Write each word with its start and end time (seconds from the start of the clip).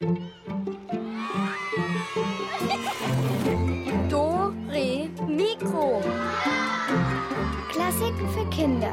Do, 0.00 0.06
Re, 4.70 5.10
Mikro. 5.26 6.00
Klassiken 7.68 8.28
für 8.28 8.48
Kinder. 8.50 8.92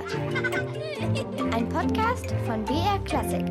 Ein 1.54 1.70
Podcast 1.70 2.34
von 2.48 2.66
BR 2.66 2.98
Klassik. 3.06 3.46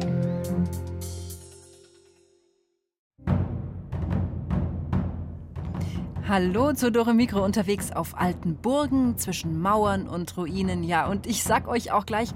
Hallo 6.27 6.73
zu 6.73 6.91
Dore 6.91 7.15
Mikro 7.15 7.45
unterwegs 7.45 7.93
auf 7.93 8.19
alten 8.19 8.57
Burgen 8.57 9.17
zwischen 9.17 9.61
Mauern 9.61 10.09
und 10.09 10.37
Ruinen. 10.37 10.83
Ja, 10.83 11.07
und 11.07 11.29
ich 11.29 11.45
sag 11.45 11.69
euch 11.69 11.93
auch 11.93 12.05
gleich, 12.05 12.31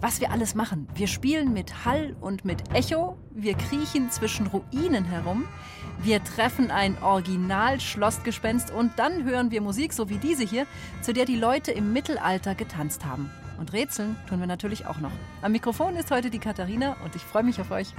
was 0.00 0.20
wir 0.20 0.30
alles 0.30 0.54
machen. 0.54 0.88
Wir 0.94 1.06
spielen 1.06 1.52
mit 1.52 1.84
Hall 1.84 2.16
und 2.20 2.44
mit 2.44 2.74
Echo, 2.74 3.16
wir 3.30 3.54
kriechen 3.54 4.10
zwischen 4.10 4.46
Ruinen 4.46 5.04
herum, 5.04 5.44
wir 6.02 6.22
treffen 6.22 6.70
ein 6.70 7.00
Original-Schlossgespenst 7.02 8.70
und 8.70 8.92
dann 8.98 9.24
hören 9.24 9.50
wir 9.50 9.60
Musik, 9.60 9.92
so 9.92 10.08
wie 10.08 10.18
diese 10.18 10.44
hier, 10.44 10.66
zu 11.02 11.12
der 11.12 11.24
die 11.24 11.36
Leute 11.36 11.72
im 11.72 11.92
Mittelalter 11.92 12.54
getanzt 12.54 13.04
haben. 13.04 13.30
Und 13.58 13.72
Rätseln 13.72 14.16
tun 14.28 14.40
wir 14.40 14.46
natürlich 14.46 14.86
auch 14.86 14.98
noch. 14.98 15.12
Am 15.42 15.52
Mikrofon 15.52 15.96
ist 15.96 16.10
heute 16.10 16.30
die 16.30 16.40
Katharina 16.40 16.96
und 17.04 17.14
ich 17.14 17.22
freue 17.22 17.44
mich 17.44 17.60
auf 17.60 17.70
euch. 17.70 17.94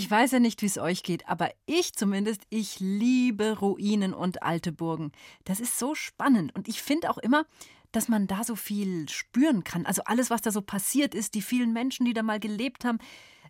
Ich 0.00 0.10
weiß 0.10 0.30
ja 0.30 0.40
nicht, 0.40 0.62
wie 0.62 0.66
es 0.66 0.78
euch 0.78 1.02
geht, 1.02 1.28
aber 1.28 1.50
ich 1.66 1.92
zumindest, 1.92 2.40
ich 2.48 2.80
liebe 2.80 3.58
Ruinen 3.58 4.14
und 4.14 4.42
alte 4.42 4.72
Burgen. 4.72 5.12
Das 5.44 5.60
ist 5.60 5.78
so 5.78 5.94
spannend 5.94 6.54
und 6.54 6.68
ich 6.68 6.80
finde 6.80 7.10
auch 7.10 7.18
immer, 7.18 7.44
dass 7.92 8.08
man 8.08 8.26
da 8.26 8.42
so 8.42 8.56
viel 8.56 9.10
spüren 9.10 9.62
kann. 9.62 9.84
Also 9.84 10.00
alles, 10.06 10.30
was 10.30 10.40
da 10.40 10.52
so 10.52 10.62
passiert 10.62 11.14
ist, 11.14 11.34
die 11.34 11.42
vielen 11.42 11.74
Menschen, 11.74 12.06
die 12.06 12.14
da 12.14 12.22
mal 12.22 12.40
gelebt 12.40 12.86
haben. 12.86 12.96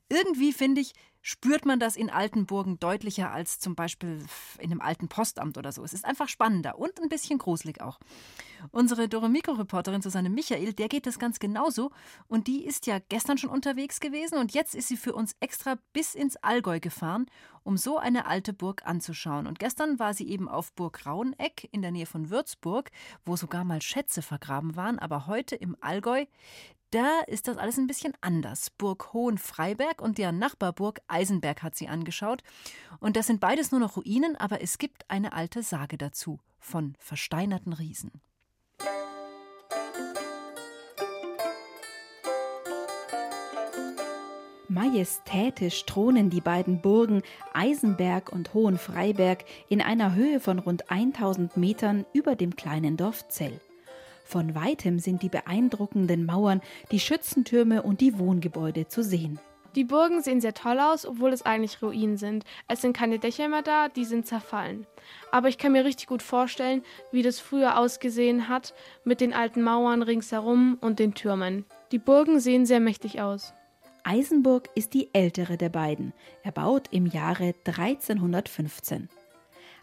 Irgendwie 0.09 0.53
finde 0.53 0.81
ich, 0.81 0.93
spürt 1.23 1.67
man 1.67 1.79
das 1.79 1.97
in 1.97 2.11
alten 2.11 2.47
Burgen 2.47 2.79
deutlicher 2.79 3.31
als 3.31 3.59
zum 3.59 3.75
Beispiel 3.75 4.25
in 4.59 4.71
einem 4.71 4.81
alten 4.81 5.09
Postamt 5.09 5.59
oder 5.59 5.73
so. 5.73 5.85
Es 5.85 5.93
ist 5.93 6.05
einfach 6.05 6.29
spannender 6.29 6.79
und 6.79 7.01
ein 7.01 7.09
bisschen 7.09 7.39
gruselig 7.39 7.81
auch. 7.81 7.99
Unsere 8.71 9.09
Doremiko-Reporterin 9.09 10.03
Susanne 10.03 10.31
Michael, 10.31 10.73
der 10.73 10.89
geht 10.89 11.07
das 11.07 11.19
ganz 11.19 11.39
genauso. 11.39 11.91
Und 12.29 12.47
die 12.47 12.65
ist 12.65 12.87
ja 12.87 12.99
gestern 13.09 13.39
schon 13.39 13.51
unterwegs 13.51 14.01
gewesen 14.01 14.39
und 14.39 14.53
jetzt 14.53 14.75
ist 14.75 14.89
sie 14.89 14.97
für 14.97 15.15
uns 15.15 15.35
extra 15.41 15.79
bis 15.93 16.15
ins 16.15 16.37
Allgäu 16.37 16.81
gefahren, 16.81 17.27
um 17.63 17.77
so 17.77 17.99
eine 17.99 18.27
alte 18.27 18.53
Burg 18.53 18.87
anzuschauen. 18.87 19.47
Und 19.47 19.59
gestern 19.59 19.99
war 19.99 20.15
sie 20.15 20.29
eben 20.29 20.49
auf 20.49 20.73
Burg 20.73 21.07
Rauneck 21.07 21.69
in 21.73 21.83
der 21.83 21.91
Nähe 21.91 22.07
von 22.07 22.31
Würzburg, 22.31 22.91
wo 23.25 23.37
sogar 23.37 23.65
mal 23.65 23.83
Schätze 23.83 24.23
vergraben 24.23 24.77
waren. 24.77 24.99
Aber 24.99 25.27
heute 25.27 25.57
im 25.57 25.77
Allgäu, 25.81 26.27
da 26.91 27.21
ist 27.27 27.47
das 27.47 27.57
alles 27.57 27.79
ein 27.79 27.87
bisschen 27.87 28.15
anders. 28.21 28.71
Burg 28.71 29.13
Hohenfreiberg 29.13 30.03
und 30.03 30.19
deren 30.19 30.39
Nachbarburg 30.39 31.01
Eisenberg 31.07 31.63
hat 31.63 31.77
sie 31.77 31.89
angeschaut. 31.89 32.43
Und 32.99 33.17
das 33.17 33.27
sind 33.27 33.41
beides 33.41 33.71
nur 33.71 33.81
noch 33.81 33.97
Ruinen, 33.97 34.37
aber 34.37 34.61
es 34.61 34.79
gibt 34.79 35.09
eine 35.09 35.33
alte 35.33 35.63
Sage 35.63 35.97
dazu 35.97 36.41
von 36.59 36.95
versteinerten 36.99 37.73
Riesen. 37.73 38.11
Majestätisch 44.69 45.85
thronen 45.85 46.31
die 46.31 46.41
beiden 46.41 46.81
Burgen 46.81 47.23
Eisenberg 47.53 48.31
und 48.31 48.55
Hohenfreiberg 48.55 49.45
in 49.69 49.81
einer 49.83 50.15
Höhe 50.15 50.39
von 50.39 50.61
rund 50.61 50.91
1000 50.91 51.57
Metern 51.57 52.07
über 52.13 52.37
dem 52.37 52.55
kleinen 52.55 52.97
Dorf 52.97 53.27
Zell. 53.29 53.61
Von 54.31 54.55
weitem 54.55 55.01
sind 55.01 55.25
die 55.25 55.29
beeindruckenden 55.29 56.25
Mauern, 56.25 56.61
die 56.93 57.01
Schützentürme 57.01 57.83
und 57.83 58.01
die 58.01 58.17
Wohngebäude 58.17 58.87
zu 58.87 59.03
sehen. 59.03 59.41
Die 59.75 59.83
Burgen 59.83 60.23
sehen 60.23 60.41
sehr 60.41 60.55
toll 60.55 60.79
aus, 60.79 61.05
obwohl 61.05 61.33
es 61.33 61.43
eigentlich 61.43 61.83
Ruinen 61.83 62.17
sind. 62.17 62.45
Es 62.69 62.81
sind 62.81 62.97
keine 62.97 63.19
Dächer 63.19 63.49
mehr 63.49 63.63
da, 63.63 63.89
die 63.89 64.05
sind 64.05 64.29
zerfallen. 64.29 64.87
Aber 65.33 65.49
ich 65.49 65.59
kann 65.59 65.73
mir 65.73 65.85
richtig 65.85 66.07
gut 66.07 66.23
vorstellen, 66.23 66.85
wie 67.11 67.23
das 67.23 67.41
früher 67.41 67.77
ausgesehen 67.77 68.49
hat, 68.49 68.73
mit 69.03 69.21
den 69.21 69.33
alten 69.33 69.63
Mauern 69.63 70.03
ringsherum 70.03 70.79
und 70.81 71.01
den 71.01 71.15
Türmen. 71.15 71.65
Die 71.91 71.99
Burgen 71.99 72.39
sehen 72.39 72.67
sehr 72.67 72.79
mächtig 72.79 73.21
aus. 73.21 73.53
Eisenburg 74.05 74.71
ist 74.77 74.95
die 74.95 75.13
ältere 75.13 75.57
der 75.57 75.71
beiden, 75.71 76.13
erbaut 76.45 76.87
im 76.93 77.07
Jahre 77.07 77.53
1315. 77.67 79.09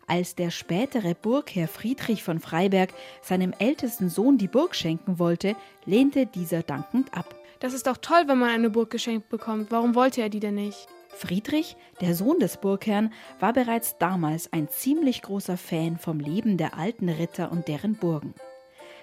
Als 0.10 0.36
der 0.36 0.52
spätere 0.52 1.16
Burgherr 1.16 1.68
Friedrich 1.68 2.24
von 2.24 2.40
Freiberg 2.40 2.94
seinem 3.22 3.54
ältesten 3.60 4.08
Sohn 4.08 4.38
die 4.38 4.48
Burg 4.48 4.74
schenken 4.74 5.20
wollte, 5.20 5.58
lehnte 5.86 6.26
dieser 6.26 6.64
dankend 6.64 7.14
ab. 7.14 7.36
Das 7.60 7.74
ist 7.74 7.88
doch 7.88 7.98
toll, 7.98 8.24
wenn 8.28 8.38
man 8.38 8.50
eine 8.50 8.70
Burg 8.70 8.90
geschenkt 8.90 9.28
bekommt. 9.28 9.70
Warum 9.70 9.96
wollte 9.96 10.22
er 10.22 10.30
die 10.30 10.40
denn 10.40 10.56
nicht? 10.56 10.88
Friedrich, 11.10 11.76
der 12.00 12.16
Sohn 12.16 12.40
des 12.40 12.56
Burgherrn, 12.58 13.12
war 13.42 13.52
bereits 13.52 13.98
damals 13.98 14.54
ein 14.54 14.70
ziemlich 14.70 15.24
großer 15.24 15.58
Fan 15.58 15.98
vom 15.98 16.22
Leben 16.22 16.56
der 16.56 16.78
alten 16.78 17.10
Ritter 17.10 17.52
und 17.52 17.68
deren 17.68 17.96
Burgen. 17.96 18.34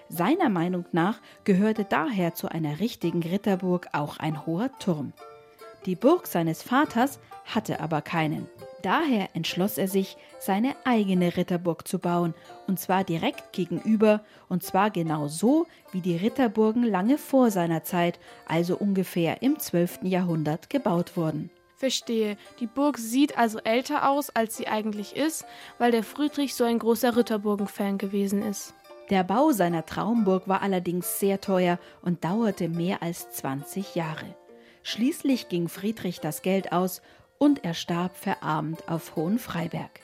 Seiner 0.08 0.48
Meinung 0.48 0.86
nach 0.92 1.20
gehörte 1.44 1.84
daher 1.84 2.34
zu 2.34 2.48
einer 2.48 2.80
richtigen 2.80 3.22
Ritterburg 3.22 3.88
auch 3.92 4.16
ein 4.18 4.46
hoher 4.46 4.70
Turm. 4.78 5.12
Die 5.84 5.96
Burg 5.96 6.26
seines 6.26 6.62
Vaters 6.62 7.18
hatte 7.44 7.80
aber 7.80 8.00
keinen. 8.00 8.48
Daher 8.84 9.30
entschloss 9.32 9.78
er 9.78 9.88
sich, 9.88 10.18
seine 10.38 10.76
eigene 10.84 11.38
Ritterburg 11.38 11.88
zu 11.88 11.98
bauen, 11.98 12.34
und 12.66 12.78
zwar 12.78 13.02
direkt 13.02 13.54
gegenüber, 13.54 14.22
und 14.50 14.62
zwar 14.62 14.90
genau 14.90 15.26
so, 15.26 15.66
wie 15.92 16.02
die 16.02 16.18
Ritterburgen 16.18 16.84
lange 16.84 17.16
vor 17.16 17.50
seiner 17.50 17.82
Zeit, 17.82 18.20
also 18.46 18.76
ungefähr 18.76 19.40
im 19.40 19.58
12. 19.58 20.00
Jahrhundert, 20.02 20.68
gebaut 20.68 21.16
wurden. 21.16 21.48
Verstehe. 21.76 22.36
Die 22.60 22.66
Burg 22.66 22.98
sieht 22.98 23.38
also 23.38 23.58
älter 23.60 24.10
aus, 24.10 24.28
als 24.28 24.58
sie 24.58 24.68
eigentlich 24.68 25.16
ist, 25.16 25.46
weil 25.78 25.90
der 25.90 26.04
Friedrich 26.04 26.54
so 26.54 26.64
ein 26.64 26.78
großer 26.78 27.16
Ritterburgen-Fan 27.16 27.96
gewesen 27.96 28.42
ist. 28.42 28.74
Der 29.08 29.24
Bau 29.24 29.52
seiner 29.52 29.86
Traumburg 29.86 30.46
war 30.46 30.60
allerdings 30.60 31.18
sehr 31.18 31.40
teuer 31.40 31.78
und 32.02 32.22
dauerte 32.22 32.68
mehr 32.68 33.02
als 33.02 33.30
20 33.30 33.94
Jahre. 33.94 34.36
Schließlich 34.82 35.48
ging 35.48 35.68
Friedrich 35.68 36.20
das 36.20 36.42
Geld 36.42 36.72
aus 36.72 37.00
und 37.44 37.62
er 37.62 37.74
starb 37.74 38.16
verarmt 38.16 38.88
auf 38.88 39.16
Hohenfreiberg. 39.16 40.00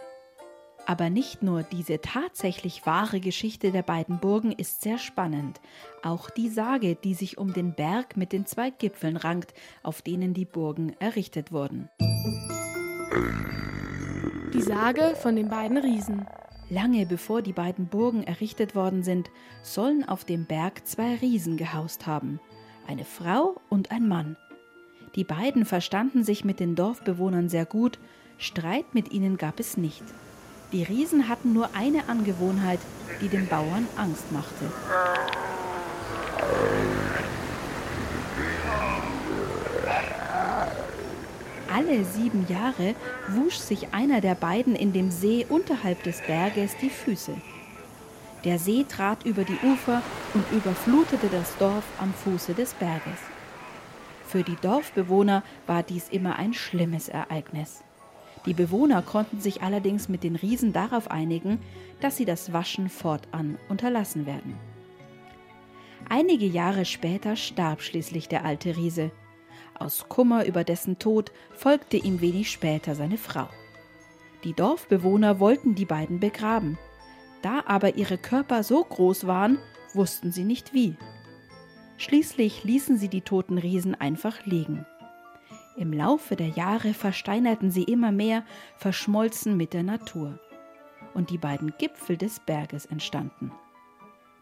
Aber 0.84 1.09
nicht 1.09 1.43
nur 1.43 1.62
diese 1.62 2.03
tatsächlich 2.03 2.84
wahre 2.84 3.19
Geschichte 3.19 3.73
der 3.73 3.81
beiden 3.81 4.19
Burgen 4.19 4.53
ist 4.53 4.83
sehr 4.83 4.99
spannend, 4.99 5.59
auch 6.03 6.28
die 6.28 6.51
Sage, 6.51 6.97
die 6.97 7.15
sich 7.15 7.39
um 7.39 7.55
den 7.55 7.73
Berg 7.73 8.19
mit 8.19 8.34
den 8.34 8.45
zwei 8.45 8.69
Gipfeln 8.69 9.17
rankt, 9.17 9.55
auf 9.83 10.03
denen 10.03 10.34
die 10.34 10.45
Burgen 10.45 10.95
errichtet 10.99 11.51
wurden. 11.51 11.89
Die 14.53 14.61
Sage 14.61 15.15
von 15.17 15.34
den 15.34 15.49
beiden 15.49 15.78
Riesen. 15.78 16.27
Lange 16.69 17.07
bevor 17.07 17.41
die 17.41 17.55
beiden 17.55 17.87
Burgen 17.87 18.22
errichtet 18.22 18.75
worden 18.75 19.03
sind, 19.03 19.31
sollen 19.63 20.07
auf 20.07 20.27
dem 20.27 20.45
Berg 20.45 20.87
zwei 20.87 21.15
Riesen 21.15 21.57
gehaust 21.57 22.07
haben, 22.07 22.39
eine 22.87 23.07
Frau 23.07 23.57
und 23.71 23.91
ein 23.92 24.07
Mann, 24.07 24.37
die 25.16 25.24
beiden 25.24 25.65
verstanden 25.65 26.22
sich 26.24 26.45
mit 26.45 26.60
den 26.60 26.77
Dorfbewohnern 26.77 27.48
sehr 27.48 27.65
gut, 27.65 27.98
Streit 28.39 28.95
mit 28.95 29.12
ihnen 29.12 29.36
gab 29.36 29.60
es 29.60 29.77
nicht. 29.77 30.03
Die 30.72 30.84
Riesen 30.84 31.28
hatten 31.28 31.53
nur 31.53 31.74
eine 31.74 32.09
Angewohnheit, 32.09 32.78
die 33.21 33.28
den 33.28 33.48
Bauern 33.48 33.86
Angst 33.97 34.30
machte. 34.33 34.71
Alle 41.72 42.04
sieben 42.04 42.47
Jahre 42.48 42.95
wusch 43.28 43.56
sich 43.56 43.92
einer 43.92 44.21
der 44.21 44.34
beiden 44.34 44.77
in 44.77 44.92
dem 44.92 45.10
See 45.10 45.45
unterhalb 45.48 46.03
des 46.04 46.21
Berges 46.22 46.77
die 46.80 46.91
Füße. 46.91 47.34
Der 48.45 48.59
See 48.59 48.84
trat 48.89 49.24
über 49.24 49.45
die 49.45 49.59
Ufer 49.63 50.03
und 50.34 50.45
überflutete 50.53 51.28
das 51.28 51.56
Dorf 51.59 51.84
am 51.98 52.13
Fuße 52.15 52.54
des 52.54 52.74
Berges. 52.74 53.29
Für 54.30 54.44
die 54.44 54.54
Dorfbewohner 54.54 55.42
war 55.66 55.82
dies 55.82 56.09
immer 56.09 56.36
ein 56.36 56.54
schlimmes 56.54 57.09
Ereignis. 57.09 57.82
Die 58.47 58.54
Bewohner 58.54 59.03
konnten 59.03 59.41
sich 59.41 59.60
allerdings 59.62 60.09
mit 60.09 60.22
den 60.22 60.36
Riesen 60.36 60.72
darauf 60.72 61.10
einigen, 61.10 61.59
dass 62.00 62.16
sie 62.16 62.27
das 62.27 62.53
Waschen 62.53 62.88
fortan 62.88 63.59
unterlassen 63.68 64.27
werden. 64.27 64.56
Einige 66.09 66.47
Jahre 66.47 66.84
später 66.84 67.34
starb 67.34 67.82
schließlich 67.82 68.28
der 68.28 68.44
alte 68.44 68.77
Riese. 68.77 69.10
Aus 69.77 70.09
Kummer 70.09 70.47
über 70.47 70.62
dessen 70.62 71.00
Tod 71.00 71.32
folgte 71.53 71.97
ihm 71.97 72.21
wenig 72.21 72.53
später 72.53 72.94
seine 72.94 73.18
Frau. 73.18 73.48
Die 74.44 74.54
Dorfbewohner 74.54 75.41
wollten 75.41 75.74
die 75.74 75.86
beiden 75.86 76.21
begraben. 76.21 76.78
Da 77.42 77.65
aber 77.66 77.97
ihre 77.97 78.16
Körper 78.16 78.62
so 78.62 78.84
groß 78.84 79.27
waren, 79.27 79.59
wussten 79.92 80.30
sie 80.30 80.44
nicht 80.44 80.72
wie. 80.72 80.94
Schließlich 82.01 82.65
ließen 82.65 82.97
sie 82.97 83.09
die 83.09 83.21
toten 83.21 83.59
Riesen 83.59 83.95
einfach 83.95 84.47
liegen. 84.47 84.87
Im 85.77 85.93
Laufe 85.93 86.35
der 86.35 86.49
Jahre 86.49 86.95
versteinerten 86.95 87.71
sie 87.71 87.83
immer 87.83 88.11
mehr, 88.11 88.43
verschmolzen 88.79 89.55
mit 89.59 89.75
der 89.75 89.83
Natur. 89.83 90.39
Und 91.13 91.29
die 91.29 91.37
beiden 91.37 91.75
Gipfel 91.77 92.17
des 92.17 92.41
Berges 92.41 92.87
entstanden. 92.87 93.53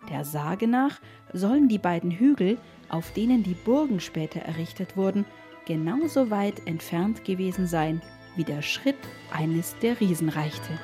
Der 0.09 0.25
Sage 0.25 0.69
nach 0.69 1.01
sollen 1.33 1.69
die 1.69 1.79
beiden 1.79 2.13
Hügel, 2.13 2.59
auf 2.91 3.13
denen 3.13 3.43
die 3.43 3.57
Burgen 3.65 3.99
später 3.99 4.39
errichtet 4.39 4.97
wurden, 4.97 5.25
genauso 5.67 6.31
weit 6.31 6.65
entfernt 6.65 7.25
gewesen 7.25 7.67
sein, 7.67 8.01
wie 8.37 8.45
der 8.45 8.63
Schritt 8.63 8.95
eines 9.33 9.77
der 9.81 9.99
Riesen 9.99 10.29
reichte. 10.29 10.79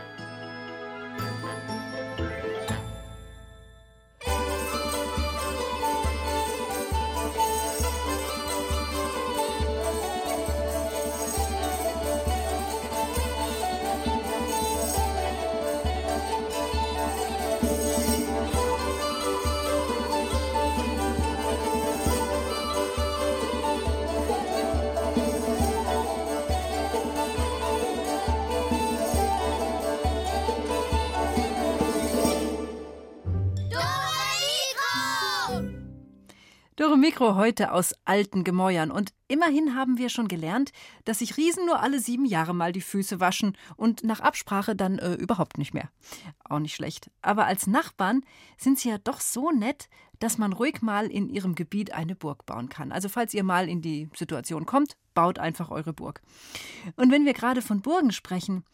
Mikro 37.05 37.35
heute 37.35 37.73
aus 37.73 37.93
alten 38.07 38.45
Gemäuern. 38.45 38.91
Und 38.91 39.13
immerhin 39.29 39.77
haben 39.77 39.99
wir 39.99 40.09
schon 40.09 40.27
gelernt, 40.27 40.73
dass 41.05 41.19
sich 41.19 41.37
Riesen 41.37 41.67
nur 41.67 41.83
alle 41.83 42.01
sieben 42.01 42.25
Jahre 42.25 42.55
mal 42.55 42.73
die 42.73 42.81
Füße 42.81 43.21
waschen 43.21 43.59
und 43.77 44.05
nach 44.05 44.21
Absprache 44.21 44.75
dann 44.75 44.99
äh, 44.99 45.13
überhaupt 45.13 45.59
nicht 45.59 45.75
mehr. 45.75 45.91
Auch 46.49 46.61
nicht 46.61 46.75
schlecht. 46.75 47.11
Aber 47.21 47.45
als 47.45 47.67
Nachbarn 47.67 48.23
sind 48.57 48.79
sie 48.79 48.89
ja 48.89 48.97
doch 48.97 49.21
so 49.21 49.51
nett, 49.51 49.91
dass 50.25 50.39
man 50.39 50.55
ruhig 50.55 50.81
mal 50.81 51.11
in 51.11 51.29
ihrem 51.29 51.55
Gebiet 51.55 51.93
eine 51.93 52.15
Burg 52.15 52.47
bauen 52.47 52.71
kann. 52.71 52.93
Also 52.93 53.11
falls 53.11 53.35
ihr 53.35 53.45
mal 53.45 53.69
in 53.69 53.83
die 53.83 54.09
Situation 54.15 54.65
kommt, 54.65 54.97
baut 55.13 55.39
einfach 55.39 55.71
eure 55.71 55.93
Burg. 55.93 56.23
Und 56.97 57.13
wenn 57.13 57.27
wir 57.27 57.35
gerade 57.35 57.61
von 57.61 57.83
Burgen 57.83 58.11
sprechen, 58.11 58.65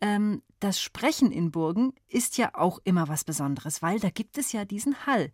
ähm, 0.00 0.40
das 0.60 0.80
Sprechen 0.80 1.32
in 1.32 1.50
Burgen 1.50 1.94
ist 2.08 2.38
ja 2.38 2.50
auch 2.54 2.78
immer 2.84 3.08
was 3.08 3.24
Besonderes, 3.24 3.82
weil 3.82 3.98
da 3.98 4.08
gibt 4.08 4.38
es 4.38 4.52
ja 4.52 4.64
diesen 4.64 5.04
Hall. 5.04 5.32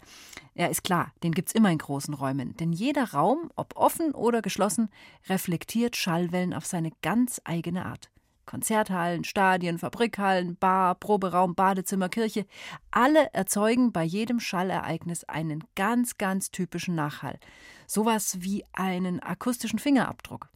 Ja, 0.55 0.69
ist 0.69 0.83
klar, 0.83 1.13
den 1.23 1.33
gibt 1.33 1.51
es 1.51 1.55
immer 1.55 1.71
in 1.71 1.77
großen 1.77 2.15
Räumen. 2.15 2.57
Denn 2.57 2.73
jeder 2.73 3.13
Raum, 3.13 3.51
ob 3.55 3.77
offen 3.77 4.13
oder 4.13 4.41
geschlossen, 4.41 4.89
reflektiert 5.29 5.95
Schallwellen 5.95 6.55
auf 6.55 6.65
seine 6.65 6.93
ganz 7.03 7.39
eigene 7.45 7.85
Art. 7.85 8.11
Konzerthallen, 8.57 9.25
Stadien, 9.25 9.79
Fabrikhallen, 9.79 10.57
Bar, 10.57 10.95
Proberaum, 10.95 11.55
Badezimmer, 11.55 12.09
Kirche, 12.09 12.47
alle 12.91 13.29
erzeugen 13.35 13.93
bei 13.93 14.03
jedem 14.03 14.41
Schallereignis 14.41 15.25
einen 15.25 15.63
ganz, 15.75 16.17
ganz 16.17 16.51
typischen 16.53 16.95
Nachhall. 16.95 17.39
Sowas 17.87 18.39
wie 18.41 18.65
einen 18.73 19.21
akustischen 19.21 19.79
Fingerabdruck. 19.79 20.49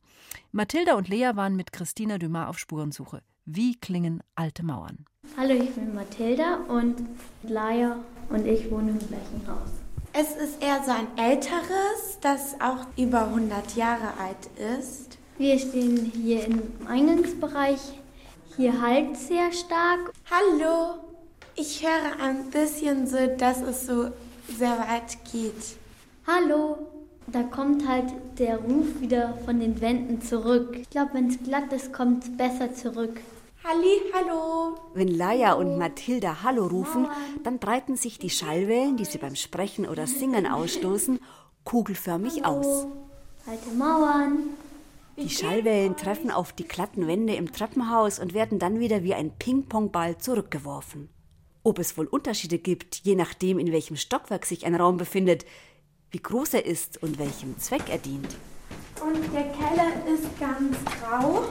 Mathilda 0.50 0.94
und 0.94 1.08
Lea 1.08 1.32
waren 1.34 1.56
mit 1.56 1.74
Christina 1.74 2.16
Dumas 2.16 2.48
auf 2.48 2.58
Spurensuche. 2.58 3.20
Wie 3.44 3.76
klingen 3.78 4.22
alte 4.34 4.64
Mauern? 4.64 5.04
Hallo, 5.36 5.52
ich 5.52 5.74
bin 5.74 5.94
Mathilda 5.94 6.60
und 6.68 7.02
Laia 7.42 7.96
und 8.30 8.46
ich 8.46 8.70
wohnen 8.70 8.98
im 8.98 9.08
gleichen 9.08 9.46
Haus. 9.46 9.72
Es 10.14 10.36
ist 10.36 10.62
eher 10.62 10.82
so 10.82 10.92
ein 10.92 11.18
älteres, 11.18 12.18
das 12.22 12.58
auch 12.62 12.86
über 12.96 13.26
100 13.26 13.76
Jahre 13.76 14.14
alt 14.18 14.48
ist. 14.78 15.19
Wir 15.40 15.58
stehen 15.58 16.12
hier 16.22 16.44
im 16.44 16.60
Eingangsbereich. 16.86 17.80
Hier 18.58 18.78
halt 18.78 19.16
sehr 19.16 19.50
stark. 19.52 20.12
Hallo, 20.30 20.98
ich 21.56 21.82
höre 21.82 22.22
ein 22.22 22.50
bisschen 22.50 23.06
so, 23.06 23.16
dass 23.38 23.62
es 23.62 23.86
so 23.86 24.10
sehr 24.54 24.78
weit 24.78 25.16
geht. 25.32 25.78
Hallo. 26.26 26.76
Da 27.28 27.42
kommt 27.44 27.88
halt 27.88 28.12
der 28.38 28.58
Ruf 28.58 29.00
wieder 29.00 29.38
von 29.46 29.60
den 29.60 29.80
Wänden 29.80 30.20
zurück. 30.20 30.76
Ich 30.78 30.90
glaube, 30.90 31.14
wenn 31.14 31.28
es 31.30 31.42
glatt 31.42 31.72
ist, 31.72 31.90
kommt 31.90 32.24
es 32.24 32.36
besser 32.36 32.74
zurück. 32.74 33.18
Halli, 33.64 34.12
hallo. 34.12 34.76
Wenn 34.92 35.08
Laia 35.08 35.54
und 35.54 35.78
Mathilda 35.78 36.42
Hallo 36.42 36.66
rufen, 36.66 37.08
dann 37.44 37.58
breiten 37.58 37.96
sich 37.96 38.18
die 38.18 38.28
Schallwellen, 38.28 38.98
die 38.98 39.06
sie 39.06 39.16
beim 39.16 39.36
Sprechen 39.36 39.88
oder 39.88 40.06
Singen 40.06 40.46
ausstoßen, 40.46 41.18
kugelförmig 41.64 42.44
aus. 42.44 42.86
Alte 43.46 43.70
Mauern. 43.74 44.50
Die 45.20 45.28
Schallwellen 45.28 45.96
treffen 45.96 46.30
auf 46.30 46.54
die 46.54 46.66
glatten 46.66 47.06
Wände 47.06 47.34
im 47.34 47.52
Treppenhaus 47.52 48.18
und 48.18 48.32
werden 48.32 48.58
dann 48.58 48.80
wieder 48.80 49.02
wie 49.02 49.12
ein 49.12 49.30
Ping-Pong-Ball 49.30 50.16
zurückgeworfen. 50.16 51.10
Ob 51.62 51.78
es 51.78 51.98
wohl 51.98 52.06
Unterschiede 52.06 52.56
gibt, 52.56 53.02
je 53.04 53.16
nachdem, 53.16 53.58
in 53.58 53.70
welchem 53.70 53.96
Stockwerk 53.96 54.46
sich 54.46 54.64
ein 54.64 54.74
Raum 54.74 54.96
befindet, 54.96 55.44
wie 56.10 56.22
groß 56.22 56.54
er 56.54 56.64
ist 56.64 57.02
und 57.02 57.18
welchem 57.18 57.58
Zweck 57.58 57.82
er 57.90 57.98
dient. 57.98 58.34
Und 59.02 59.22
der 59.34 59.44
Keller 59.52 59.92
ist 60.10 60.40
ganz 60.40 60.76
grau, 60.84 61.44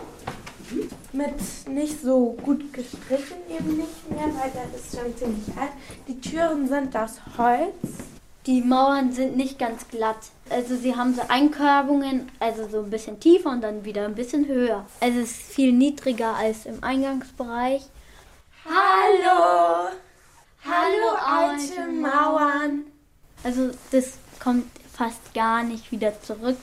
mit 1.13 1.73
nicht 1.73 2.01
so 2.01 2.35
gut 2.43 2.73
gestrichen 2.73 3.37
eben 3.49 3.77
nicht 3.77 4.09
mehr, 4.09 4.25
weil 4.35 4.51
der 4.51 4.65
ist 4.75 4.95
schon 4.95 5.15
ziemlich 5.15 5.55
alt. 5.55 5.71
Die 6.07 6.19
Türen 6.19 6.67
sind 6.67 6.95
aus 6.95 7.19
Holz. 7.37 8.18
Die 8.49 8.61
Mauern 8.61 9.11
sind 9.11 9.37
nicht 9.37 9.59
ganz 9.59 9.87
glatt. 9.89 10.17
Also 10.49 10.75
sie 10.75 10.95
haben 10.95 11.13
so 11.13 11.21
Einkerbungen, 11.27 12.31
also 12.39 12.67
so 12.67 12.79
ein 12.79 12.89
bisschen 12.89 13.19
tiefer 13.19 13.51
und 13.51 13.61
dann 13.61 13.85
wieder 13.85 14.05
ein 14.05 14.15
bisschen 14.15 14.47
höher. 14.47 14.87
Also 14.99 15.19
es 15.19 15.29
ist 15.29 15.53
viel 15.53 15.71
niedriger 15.71 16.33
als 16.33 16.65
im 16.65 16.83
Eingangsbereich. 16.83 17.83
Hallo! 18.65 19.89
Hallo, 20.65 21.15
alte 21.23 21.91
Mauern! 21.91 22.85
Also 23.43 23.69
das 23.91 24.17
kommt 24.39 24.65
fast 24.91 25.31
gar 25.35 25.61
nicht 25.61 25.91
wieder 25.91 26.19
zurück, 26.19 26.57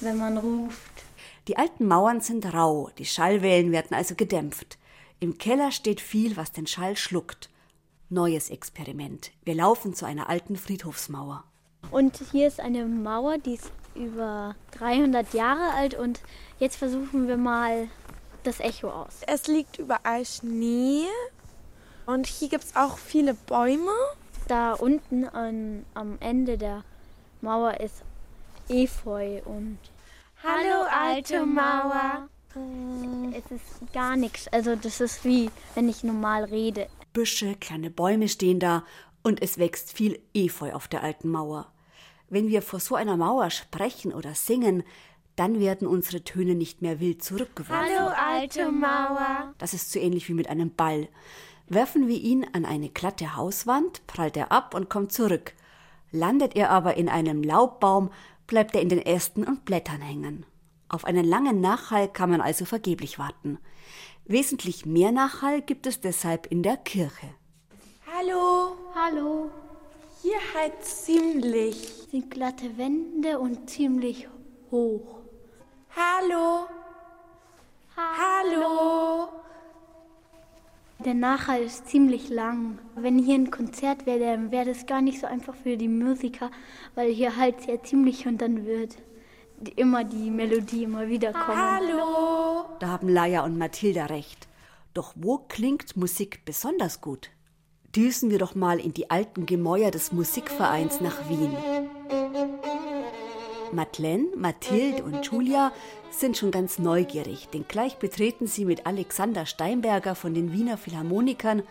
wenn 0.00 0.16
man 0.16 0.36
ruft. 0.38 1.04
Die 1.46 1.56
alten 1.56 1.86
Mauern 1.86 2.20
sind 2.20 2.52
rau, 2.52 2.90
die 2.98 3.06
Schallwellen 3.06 3.70
werden 3.70 3.94
also 3.94 4.16
gedämpft. 4.16 4.76
Im 5.20 5.38
Keller 5.38 5.70
steht 5.70 6.00
viel, 6.00 6.36
was 6.36 6.50
den 6.50 6.66
Schall 6.66 6.96
schluckt. 6.96 7.48
Neues 8.08 8.50
Experiment. 8.50 9.32
Wir 9.44 9.56
laufen 9.56 9.92
zu 9.92 10.06
einer 10.06 10.28
alten 10.28 10.54
Friedhofsmauer. 10.54 11.42
Und 11.90 12.20
hier 12.30 12.46
ist 12.46 12.60
eine 12.60 12.84
Mauer, 12.86 13.38
die 13.38 13.54
ist 13.54 13.72
über 13.96 14.54
300 14.78 15.34
Jahre 15.34 15.72
alt 15.74 15.94
und 15.94 16.20
jetzt 16.60 16.76
versuchen 16.76 17.26
wir 17.26 17.36
mal 17.36 17.88
das 18.44 18.60
Echo 18.60 18.90
aus. 18.90 19.22
Es 19.26 19.48
liegt 19.48 19.78
überall 19.78 20.24
Schnee 20.24 21.06
und 22.06 22.28
hier 22.28 22.48
gibt 22.48 22.62
es 22.62 22.76
auch 22.76 22.96
viele 22.96 23.34
Bäume. 23.34 23.90
Da 24.46 24.74
unten 24.74 25.24
an, 25.24 25.84
am 25.94 26.16
Ende 26.20 26.58
der 26.58 26.84
Mauer 27.40 27.80
ist 27.80 28.04
Efeu 28.68 29.40
und 29.44 29.78
Hallo, 30.44 30.84
alte 30.88 31.44
Mauer. 31.44 32.28
es 33.32 33.50
ist 33.50 33.92
gar 33.92 34.16
nichts. 34.16 34.46
Also 34.48 34.76
das 34.76 35.00
ist 35.00 35.24
wie, 35.24 35.50
wenn 35.74 35.88
ich 35.88 36.04
normal 36.04 36.44
rede. 36.44 36.86
Büsche, 37.16 37.54
kleine 37.54 37.90
Bäume 37.90 38.28
stehen 38.28 38.60
da 38.60 38.84
und 39.22 39.40
es 39.40 39.56
wächst 39.56 39.90
viel 39.90 40.20
Efeu 40.34 40.74
auf 40.74 40.86
der 40.86 41.02
alten 41.02 41.30
Mauer. 41.30 41.72
Wenn 42.28 42.48
wir 42.48 42.60
vor 42.60 42.78
so 42.78 42.94
einer 42.94 43.16
Mauer 43.16 43.48
sprechen 43.48 44.12
oder 44.12 44.34
singen, 44.34 44.82
dann 45.34 45.58
werden 45.58 45.88
unsere 45.88 46.24
Töne 46.24 46.54
nicht 46.54 46.82
mehr 46.82 47.00
wild 47.00 47.24
zurückgeworfen. 47.24 47.96
Hallo, 47.96 48.12
alte 48.14 48.70
Mauer. 48.70 49.54
Das 49.56 49.72
ist 49.72 49.92
so 49.92 49.98
ähnlich 49.98 50.28
wie 50.28 50.34
mit 50.34 50.50
einem 50.50 50.74
Ball. 50.74 51.08
Werfen 51.68 52.06
wir 52.06 52.20
ihn 52.20 52.46
an 52.52 52.66
eine 52.66 52.90
glatte 52.90 53.34
Hauswand, 53.34 54.06
prallt 54.06 54.36
er 54.36 54.52
ab 54.52 54.74
und 54.74 54.90
kommt 54.90 55.10
zurück. 55.10 55.54
Landet 56.12 56.54
er 56.54 56.68
aber 56.68 56.98
in 56.98 57.08
einem 57.08 57.42
Laubbaum, 57.42 58.10
bleibt 58.46 58.74
er 58.74 58.82
in 58.82 58.90
den 58.90 59.00
Ästen 59.00 59.42
und 59.42 59.64
Blättern 59.64 60.02
hängen. 60.02 60.44
Auf 60.90 61.06
einen 61.06 61.24
langen 61.24 61.62
Nachhall 61.62 62.08
kann 62.08 62.28
man 62.28 62.42
also 62.42 62.66
vergeblich 62.66 63.18
warten. 63.18 63.56
Wesentlich 64.28 64.84
mehr 64.84 65.12
Nachhall 65.12 65.62
gibt 65.62 65.86
es 65.86 66.00
deshalb 66.00 66.46
in 66.46 66.64
der 66.64 66.76
Kirche. 66.76 67.28
Hallo. 68.12 68.76
Hallo. 68.92 69.50
Hier 70.20 70.38
halt 70.52 70.84
ziemlich. 70.84 71.76
Sind 72.10 72.28
glatte 72.32 72.76
Wände 72.76 73.38
und 73.38 73.70
ziemlich 73.70 74.28
hoch. 74.72 75.20
Hallo. 75.94 76.66
Ha 77.96 78.16
Hallo. 78.18 79.28
Der 81.04 81.14
Nachhall 81.14 81.62
ist 81.62 81.88
ziemlich 81.88 82.28
lang. 82.28 82.80
Wenn 82.96 83.20
hier 83.20 83.36
ein 83.36 83.52
Konzert 83.52 84.06
wäre, 84.06 84.18
dann 84.18 84.50
wäre 84.50 84.64
das 84.64 84.86
gar 84.86 85.02
nicht 85.02 85.20
so 85.20 85.28
einfach 85.28 85.54
für 85.54 85.76
die 85.76 85.86
Musiker, 85.88 86.50
weil 86.96 87.12
hier 87.12 87.36
halt 87.36 87.60
sehr 87.60 87.80
ziemlich 87.84 88.26
und 88.26 88.42
dann 88.42 88.66
wird 88.66 88.96
immer 89.76 90.02
die 90.02 90.30
Melodie 90.30 90.82
immer 90.82 91.06
wieder 91.06 91.32
kommen. 91.32 91.56
Hallo. 91.56 92.25
Da 92.78 92.88
haben 92.88 93.08
Laia 93.08 93.44
und 93.44 93.56
Mathilda 93.56 94.06
recht. 94.06 94.48
Doch 94.92 95.12
wo 95.16 95.38
klingt 95.38 95.96
Musik 95.96 96.44
besonders 96.44 97.00
gut? 97.00 97.30
Düsen 97.94 98.30
wir 98.30 98.38
doch 98.38 98.54
mal 98.54 98.78
in 98.78 98.92
die 98.92 99.10
alten 99.10 99.46
Gemäuer 99.46 99.90
des 99.90 100.12
Musikvereins 100.12 101.00
nach 101.00 101.28
Wien. 101.28 101.56
Madeleine, 103.72 104.28
Mathilde 104.36 105.02
und 105.02 105.24
Julia 105.26 105.72
sind 106.10 106.36
schon 106.36 106.50
ganz 106.50 106.78
neugierig, 106.78 107.48
denn 107.48 107.66
gleich 107.66 107.96
betreten 107.96 108.46
sie 108.46 108.64
mit 108.64 108.86
Alexander 108.86 109.46
Steinberger 109.46 110.14
von 110.14 110.34
den 110.34 110.52
Wiener 110.52 110.76
Philharmonikern 110.76 111.62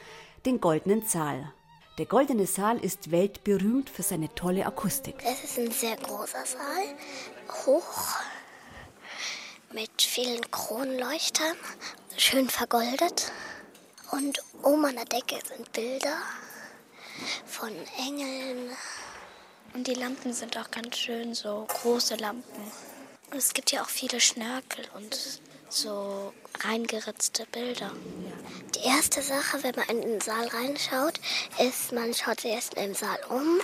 den 0.45 0.59
Goldenen 0.59 1.03
Saal. 1.03 1.51
Der 1.97 2.05
Goldene 2.05 2.45
Saal 2.45 2.77
ist 2.77 3.11
weltberühmt 3.11 3.89
für 3.89 4.03
seine 4.03 4.33
tolle 4.35 4.65
Akustik. 4.65 5.15
Es 5.23 5.43
ist 5.43 5.57
ein 5.57 5.71
sehr 5.71 5.95
großer 5.95 6.45
Saal, 6.45 7.65
hoch, 7.65 8.19
mit 9.71 10.01
vielen 10.01 10.49
Kronleuchtern, 10.51 11.55
schön 12.17 12.49
vergoldet. 12.49 13.31
Und 14.11 14.39
oben 14.63 14.85
an 14.85 14.95
der 14.95 15.05
Decke 15.05 15.39
sind 15.47 15.71
Bilder 15.71 16.17
von 17.45 17.71
Engeln. 17.97 18.69
Und 19.73 19.87
die 19.87 19.93
Lampen 19.93 20.33
sind 20.33 20.57
auch 20.57 20.71
ganz 20.71 20.97
schön 20.97 21.33
so 21.33 21.65
große 21.67 22.15
Lampen. 22.15 22.71
Und 23.31 23.37
es 23.37 23.53
gibt 23.53 23.71
ja 23.71 23.81
auch 23.81 23.89
viele 23.89 24.21
Schnörkel 24.21 24.85
und 24.93 25.41
so 25.69 26.33
reingeritzte 26.63 27.45
Bilder. 27.47 27.91
Die 28.75 28.87
erste 28.87 29.21
Sache, 29.21 29.63
wenn 29.63 29.75
man 29.75 29.89
in 29.89 30.01
den 30.01 30.21
Saal 30.21 30.47
reinschaut, 30.47 31.19
ist, 31.59 31.91
man 31.91 32.13
schaut 32.13 32.41
sich 32.41 32.51
erst 32.51 32.75
im 32.75 32.93
Saal 32.93 33.19
um, 33.29 33.59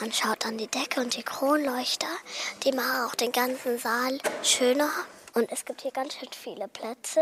man 0.00 0.12
schaut 0.12 0.46
an 0.46 0.58
die 0.58 0.66
Decke 0.66 1.00
und 1.00 1.16
die 1.16 1.22
Kronleuchter. 1.22 2.08
Die 2.64 2.72
machen 2.72 3.06
auch 3.06 3.14
den 3.14 3.32
ganzen 3.32 3.78
Saal 3.78 4.18
schöner. 4.42 4.90
Und 5.36 5.52
es 5.52 5.66
gibt 5.66 5.82
hier 5.82 5.90
ganz 5.90 6.14
schön 6.14 6.30
viele 6.32 6.66
Plätze. 6.66 7.20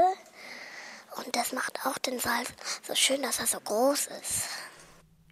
Und 1.17 1.35
das 1.35 1.53
macht 1.53 1.85
auch 1.85 1.99
den 1.99 2.21
Saal 2.21 2.45
so 2.87 2.95
schön, 2.95 3.21
dass 3.23 3.41
er 3.41 3.47
so 3.47 3.59
groß 3.59 4.07
ist. 4.23 4.45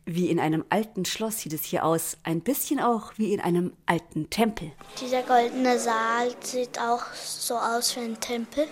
Wie 0.05 0.29
in 0.31 0.41
einem 0.41 0.65
alten 0.69 1.05
Schloss 1.05 1.39
sieht 1.39 1.53
es 1.53 1.63
hier 1.63 1.85
aus, 1.85 2.17
ein 2.25 2.41
bisschen 2.41 2.81
auch 2.81 3.13
wie 3.19 3.33
in 3.33 3.41
einem 3.41 3.77
alten 3.87 4.31
Tempel. 4.31 4.73
Dieser 5.01 5.23
goldene 5.23 5.79
Saal 5.79 6.35
sieht 6.41 6.77
auch 6.81 7.05
so 7.15 7.57
aus 7.57 7.95
wie 7.95 8.01
ein 8.01 8.19
Tempel. 8.19 8.67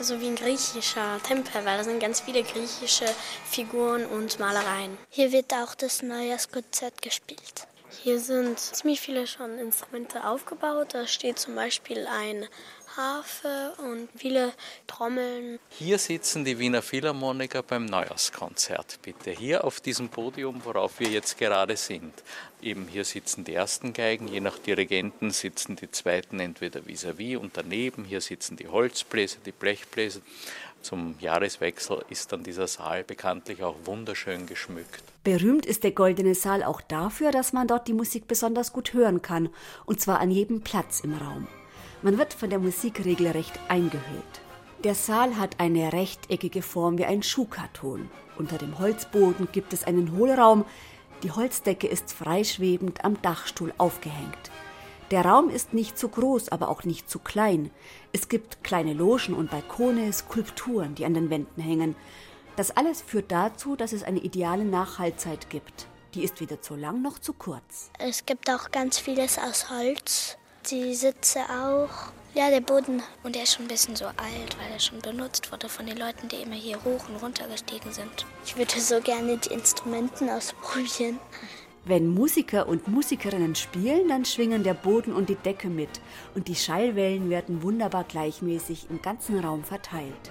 So 0.00 0.20
wie 0.20 0.26
ein 0.26 0.34
griechischer 0.34 1.20
Tempel, 1.22 1.64
weil 1.64 1.78
da 1.78 1.84
sind 1.84 2.00
ganz 2.00 2.22
viele 2.22 2.42
griechische 2.42 3.06
Figuren 3.44 4.04
und 4.04 4.40
Malereien. 4.40 4.98
Hier 5.10 5.30
wird 5.30 5.52
auch 5.54 5.76
das 5.76 6.02
Neujahrskonzert 6.02 7.00
gespielt. 7.00 7.68
Hier 8.02 8.18
sind 8.18 8.58
ziemlich 8.58 9.00
viele 9.00 9.28
schon 9.28 9.58
Instrumente 9.58 10.26
aufgebaut. 10.26 10.88
Da 10.92 11.06
steht 11.06 11.38
zum 11.38 11.54
Beispiel 11.54 12.04
ein 12.06 12.48
Harfe 12.96 13.72
und 13.78 14.08
viele 14.16 14.52
Trommeln. 14.86 15.58
Hier 15.70 15.98
sitzen 15.98 16.44
die 16.44 16.58
Wiener 16.58 16.82
Philharmoniker 16.82 17.62
beim 17.62 17.86
Neujahrskonzert. 17.86 18.98
Bitte 19.02 19.30
hier 19.30 19.64
auf 19.64 19.80
diesem 19.80 20.08
Podium, 20.08 20.62
worauf 20.64 21.00
wir 21.00 21.08
jetzt 21.08 21.38
gerade 21.38 21.76
sind. 21.76 22.12
Eben 22.60 22.86
hier 22.88 23.04
sitzen 23.04 23.44
die 23.44 23.54
ersten 23.54 23.92
Geigen, 23.92 24.28
je 24.28 24.40
nach 24.40 24.58
Dirigenten 24.58 25.30
sitzen 25.30 25.76
die 25.76 25.90
zweiten 25.90 26.38
entweder 26.40 26.80
vis-à-vis 26.80 27.36
-vis 27.36 27.36
und 27.36 27.56
daneben. 27.56 28.04
Hier 28.04 28.20
sitzen 28.20 28.56
die 28.56 28.68
Holzbläser, 28.68 29.38
die 29.44 29.52
Blechbläser. 29.52 30.20
Zum 30.82 31.14
Jahreswechsel 31.20 32.04
ist 32.10 32.32
dann 32.32 32.42
dieser 32.42 32.66
Saal 32.66 33.04
bekanntlich 33.04 33.62
auch 33.62 33.76
wunderschön 33.84 34.46
geschmückt. 34.46 35.02
Berühmt 35.22 35.64
ist 35.64 35.84
der 35.84 35.92
Goldene 35.92 36.34
Saal 36.34 36.64
auch 36.64 36.80
dafür, 36.80 37.30
dass 37.30 37.52
man 37.52 37.68
dort 37.68 37.86
die 37.86 37.92
Musik 37.92 38.26
besonders 38.26 38.72
gut 38.72 38.92
hören 38.92 39.22
kann, 39.22 39.48
und 39.86 40.00
zwar 40.00 40.18
an 40.18 40.30
jedem 40.30 40.62
Platz 40.62 41.00
im 41.00 41.14
Raum. 41.14 41.46
Man 42.04 42.18
wird 42.18 42.34
von 42.34 42.50
der 42.50 42.58
Musik 42.58 43.04
regelrecht 43.04 43.60
eingehüllt. 43.68 44.40
Der 44.82 44.96
Saal 44.96 45.36
hat 45.36 45.60
eine 45.60 45.92
rechteckige 45.92 46.60
Form 46.60 46.98
wie 46.98 47.04
ein 47.04 47.22
Schuhkarton. 47.22 48.10
Unter 48.36 48.58
dem 48.58 48.80
Holzboden 48.80 49.46
gibt 49.52 49.72
es 49.72 49.84
einen 49.84 50.16
Hohlraum. 50.16 50.64
Die 51.22 51.30
Holzdecke 51.30 51.86
ist 51.86 52.12
freischwebend 52.12 53.04
am 53.04 53.22
Dachstuhl 53.22 53.72
aufgehängt. 53.78 54.50
Der 55.12 55.24
Raum 55.24 55.48
ist 55.48 55.74
nicht 55.74 55.96
zu 55.96 56.08
groß, 56.08 56.48
aber 56.48 56.70
auch 56.70 56.82
nicht 56.82 57.08
zu 57.08 57.20
klein. 57.20 57.70
Es 58.12 58.28
gibt 58.28 58.64
kleine 58.64 58.94
Logen 58.94 59.34
und 59.34 59.52
Balkone, 59.52 60.12
Skulpturen, 60.12 60.96
die 60.96 61.04
an 61.04 61.14
den 61.14 61.30
Wänden 61.30 61.62
hängen. 61.62 61.94
Das 62.56 62.76
alles 62.76 63.00
führt 63.00 63.30
dazu, 63.30 63.76
dass 63.76 63.92
es 63.92 64.02
eine 64.02 64.18
ideale 64.18 64.64
Nachhaltzeit 64.64 65.50
gibt. 65.50 65.86
Die 66.14 66.24
ist 66.24 66.40
weder 66.40 66.60
zu 66.60 66.74
lang 66.74 67.00
noch 67.00 67.20
zu 67.20 67.32
kurz. 67.32 67.92
Es 68.00 68.26
gibt 68.26 68.50
auch 68.50 68.72
ganz 68.72 68.98
vieles 68.98 69.38
aus 69.38 69.70
Holz 69.70 70.36
die 70.70 70.94
Sitze 70.94 71.40
auch. 71.40 72.12
Ja, 72.34 72.48
der 72.48 72.60
Boden. 72.60 73.02
Und 73.22 73.34
der 73.34 73.42
ist 73.42 73.54
schon 73.54 73.66
ein 73.66 73.68
bisschen 73.68 73.94
so 73.94 74.06
alt, 74.06 74.56
weil 74.58 74.72
er 74.72 74.80
schon 74.80 75.00
benutzt 75.00 75.52
wurde 75.52 75.68
von 75.68 75.86
den 75.86 75.98
Leuten, 75.98 76.28
die 76.28 76.36
immer 76.36 76.54
hier 76.54 76.82
hoch 76.82 77.08
und 77.08 77.22
runter 77.22 77.46
gestiegen 77.48 77.92
sind. 77.92 78.26
Ich 78.44 78.56
würde 78.56 78.80
so 78.80 79.00
gerne 79.00 79.36
die 79.36 79.52
Instrumenten 79.52 80.30
ausprobieren. 80.30 81.18
Wenn 81.84 82.06
Musiker 82.06 82.68
und 82.68 82.86
Musikerinnen 82.86 83.54
spielen, 83.54 84.08
dann 84.08 84.24
schwingen 84.24 84.62
der 84.62 84.74
Boden 84.74 85.12
und 85.12 85.28
die 85.28 85.34
Decke 85.34 85.68
mit 85.68 85.90
und 86.34 86.46
die 86.46 86.54
Schallwellen 86.54 87.28
werden 87.28 87.62
wunderbar 87.62 88.04
gleichmäßig 88.04 88.86
im 88.88 89.02
ganzen 89.02 89.40
Raum 89.40 89.64
verteilt. 89.64 90.30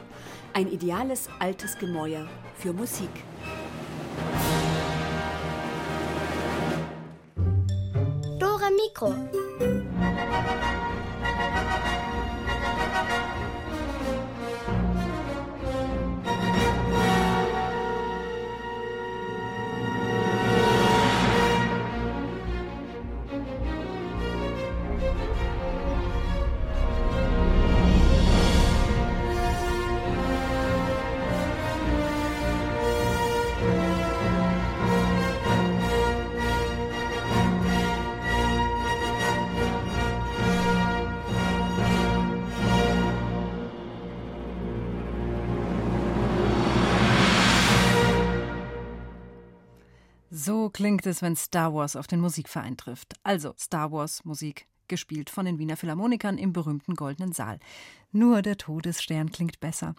Ein 0.53 0.71
ideales 0.71 1.27
altes 1.39 1.77
Gemäuer 1.77 2.27
für 2.57 2.71
Musik. 2.71 3.09
amico. 8.71 9.13
So 50.43 50.71
klingt 50.71 51.05
es, 51.05 51.21
wenn 51.21 51.35
Star 51.35 51.71
Wars 51.75 51.95
auf 51.95 52.07
den 52.07 52.19
Musikverein 52.19 52.75
trifft. 52.75 53.13
Also 53.21 53.53
Star 53.59 53.91
Wars 53.91 54.25
Musik, 54.25 54.65
gespielt 54.87 55.29
von 55.29 55.45
den 55.45 55.59
Wiener 55.59 55.77
Philharmonikern 55.77 56.39
im 56.39 56.51
berühmten 56.51 56.95
Goldenen 56.95 57.31
Saal. 57.31 57.59
Nur 58.11 58.41
der 58.41 58.57
Todesstern 58.57 59.31
klingt 59.31 59.59
besser. 59.59 59.93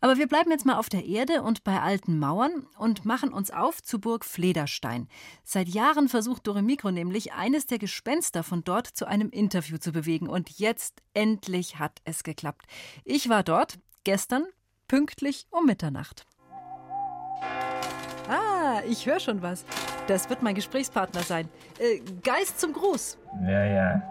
Aber 0.00 0.18
wir 0.18 0.26
bleiben 0.26 0.50
jetzt 0.50 0.66
mal 0.66 0.78
auf 0.78 0.88
der 0.88 1.06
Erde 1.06 1.42
und 1.42 1.62
bei 1.62 1.80
alten 1.80 2.18
Mauern 2.18 2.66
und 2.76 3.04
machen 3.04 3.32
uns 3.32 3.52
auf 3.52 3.84
zu 3.84 4.00
Burg 4.00 4.24
Flederstein. 4.24 5.06
Seit 5.44 5.68
Jahren 5.68 6.08
versucht 6.08 6.48
Dore 6.48 6.62
Mikro 6.62 6.90
nämlich, 6.90 7.32
eines 7.32 7.68
der 7.68 7.78
Gespenster 7.78 8.42
von 8.42 8.64
dort 8.64 8.88
zu 8.88 9.06
einem 9.06 9.30
Interview 9.30 9.78
zu 9.78 9.92
bewegen. 9.92 10.28
Und 10.28 10.58
jetzt 10.58 11.02
endlich 11.12 11.78
hat 11.78 12.00
es 12.04 12.24
geklappt. 12.24 12.66
Ich 13.04 13.28
war 13.28 13.44
dort 13.44 13.78
gestern 14.02 14.44
pünktlich 14.88 15.46
um 15.50 15.66
Mitternacht. 15.66 16.26
Ah, 18.28 18.80
ich 18.88 19.06
höre 19.06 19.20
schon 19.20 19.42
was. 19.42 19.64
Das 20.06 20.30
wird 20.30 20.42
mein 20.42 20.54
Gesprächspartner 20.54 21.20
sein. 21.20 21.48
Äh, 21.78 22.00
Geist 22.22 22.60
zum 22.60 22.72
Gruß. 22.72 23.18
Ja, 23.42 23.64
ja. 23.64 24.02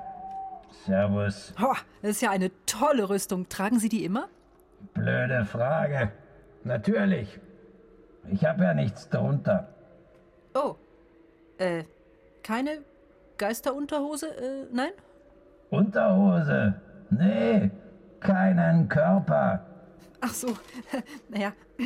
Servus. 0.86 1.54
Oh, 1.62 1.76
das 2.02 2.12
ist 2.12 2.22
ja 2.22 2.32
eine 2.32 2.52
tolle 2.66 3.10
Rüstung. 3.10 3.48
Tragen 3.50 3.80
Sie 3.80 3.90
die 3.90 4.06
immer? 4.06 4.28
Blöde 4.94 5.46
Frage. 5.46 6.12
Natürlich. 6.64 7.40
Ich 8.32 8.46
habe 8.46 8.64
ja 8.64 8.74
nichts 8.74 9.10
drunter. 9.10 9.68
Oh. 10.54 10.76
Äh, 11.58 11.84
keine 12.44 12.80
Geisterunterhose? 13.38 14.28
Äh, 14.28 14.66
nein? 14.72 14.92
Unterhose? 15.70 16.76
Nee, 17.10 17.72
keinen 18.20 18.90
Körper. 18.90 19.66
Ach 20.26 20.34
so, 20.34 20.48
naja, 21.30 21.52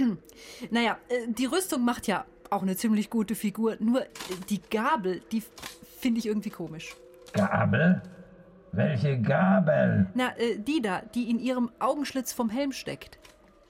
naja, 0.72 0.98
äh, 1.10 1.28
die 1.28 1.46
Rüstung 1.46 1.84
macht 1.84 2.06
ja 2.06 2.26
auch 2.52 2.62
eine 2.62 2.76
ziemlich 2.76 3.10
gute 3.10 3.34
Figur. 3.34 3.78
Nur 3.80 4.06
die 4.48 4.62
Gabel, 4.70 5.22
die 5.32 5.42
finde 6.00 6.20
ich 6.20 6.28
irgendwie 6.28 6.52
komisch. 6.52 6.96
Gabel? 7.34 8.00
Welche 8.74 9.20
Gabel? 9.20 10.08
Na, 10.14 10.38
äh, 10.38 10.60
die 10.60 10.84
da, 10.84 11.02
die 11.16 11.32
in 11.32 11.40
ihrem 11.40 11.72
Augenschlitz 11.80 12.32
vom 12.32 12.52
Helm 12.52 12.74
steckt. 12.74 13.18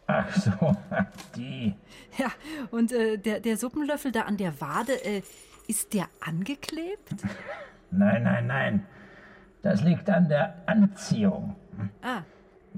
Ach 0.08 0.36
so, 0.36 0.52
die. 1.38 1.74
Ja, 2.18 2.28
und 2.70 2.92
äh, 2.92 3.18
der, 3.18 3.40
der 3.40 3.56
Suppenlöffel 3.56 4.12
da 4.12 4.24
an 4.24 4.36
der 4.36 4.60
Wade, 4.60 4.94
äh, 5.06 5.22
ist 5.68 5.94
der 5.94 6.10
angeklebt? 6.20 7.16
Nein, 7.92 8.24
nein, 8.24 8.48
nein. 8.48 8.86
Das 9.62 9.82
liegt 9.82 10.10
an 10.10 10.28
der 10.28 10.62
Anziehung. 10.66 11.56
Ah. 12.02 12.24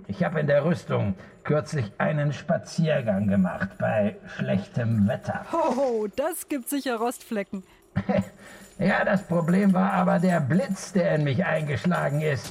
Ich 0.07 0.23
habe 0.23 0.39
in 0.39 0.47
der 0.47 0.65
Rüstung 0.65 1.15
kürzlich 1.43 1.91
einen 1.97 2.33
Spaziergang 2.33 3.27
gemacht 3.27 3.69
bei 3.79 4.15
schlechtem 4.35 5.07
Wetter. 5.07 5.45
Oh, 5.51 6.07
das 6.15 6.47
gibt 6.47 6.69
sicher 6.69 6.97
Rostflecken. 6.97 7.63
ja, 8.79 9.03
das 9.03 9.23
Problem 9.23 9.73
war 9.73 9.93
aber 9.93 10.19
der 10.19 10.39
Blitz, 10.39 10.93
der 10.93 11.15
in 11.15 11.23
mich 11.23 11.43
eingeschlagen 11.45 12.21
ist. 12.21 12.47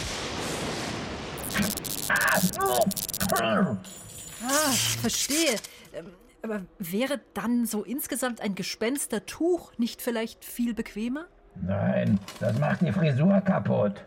Ah, 4.43 4.73
verstehe. 5.01 5.57
Ähm, 5.93 6.07
aber 6.43 6.63
wäre 6.79 7.21
dann 7.35 7.67
so 7.67 7.83
insgesamt 7.83 8.41
ein 8.41 8.55
Gespenstertuch 8.55 9.73
nicht 9.79 10.03
vielleicht 10.03 10.45
viel 10.45 10.75
bequemer? 10.75 11.27
Nein, 11.61 12.21
das 12.41 12.59
macht 12.59 12.83
die 12.83 12.93
Frisur 12.93 13.41
kaputt. 13.41 14.05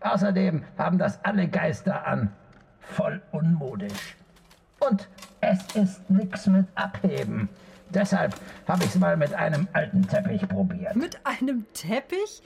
Außerdem 0.00 0.64
haben 0.76 0.98
das 0.98 1.24
alle 1.24 1.48
Geister 1.48 2.06
an. 2.06 2.32
Voll 2.80 3.20
unmodisch. 3.32 4.16
Und 4.80 5.08
es 5.40 5.58
ist 5.74 6.08
nix 6.08 6.46
mit 6.46 6.66
Abheben. 6.74 7.48
Deshalb 7.90 8.34
habe 8.66 8.84
ich 8.84 8.90
es 8.90 8.98
mal 8.98 9.16
mit 9.16 9.32
einem 9.32 9.66
alten 9.72 10.06
Teppich 10.06 10.46
probiert. 10.46 10.94
Mit 10.94 11.18
einem 11.24 11.64
Teppich? 11.72 12.42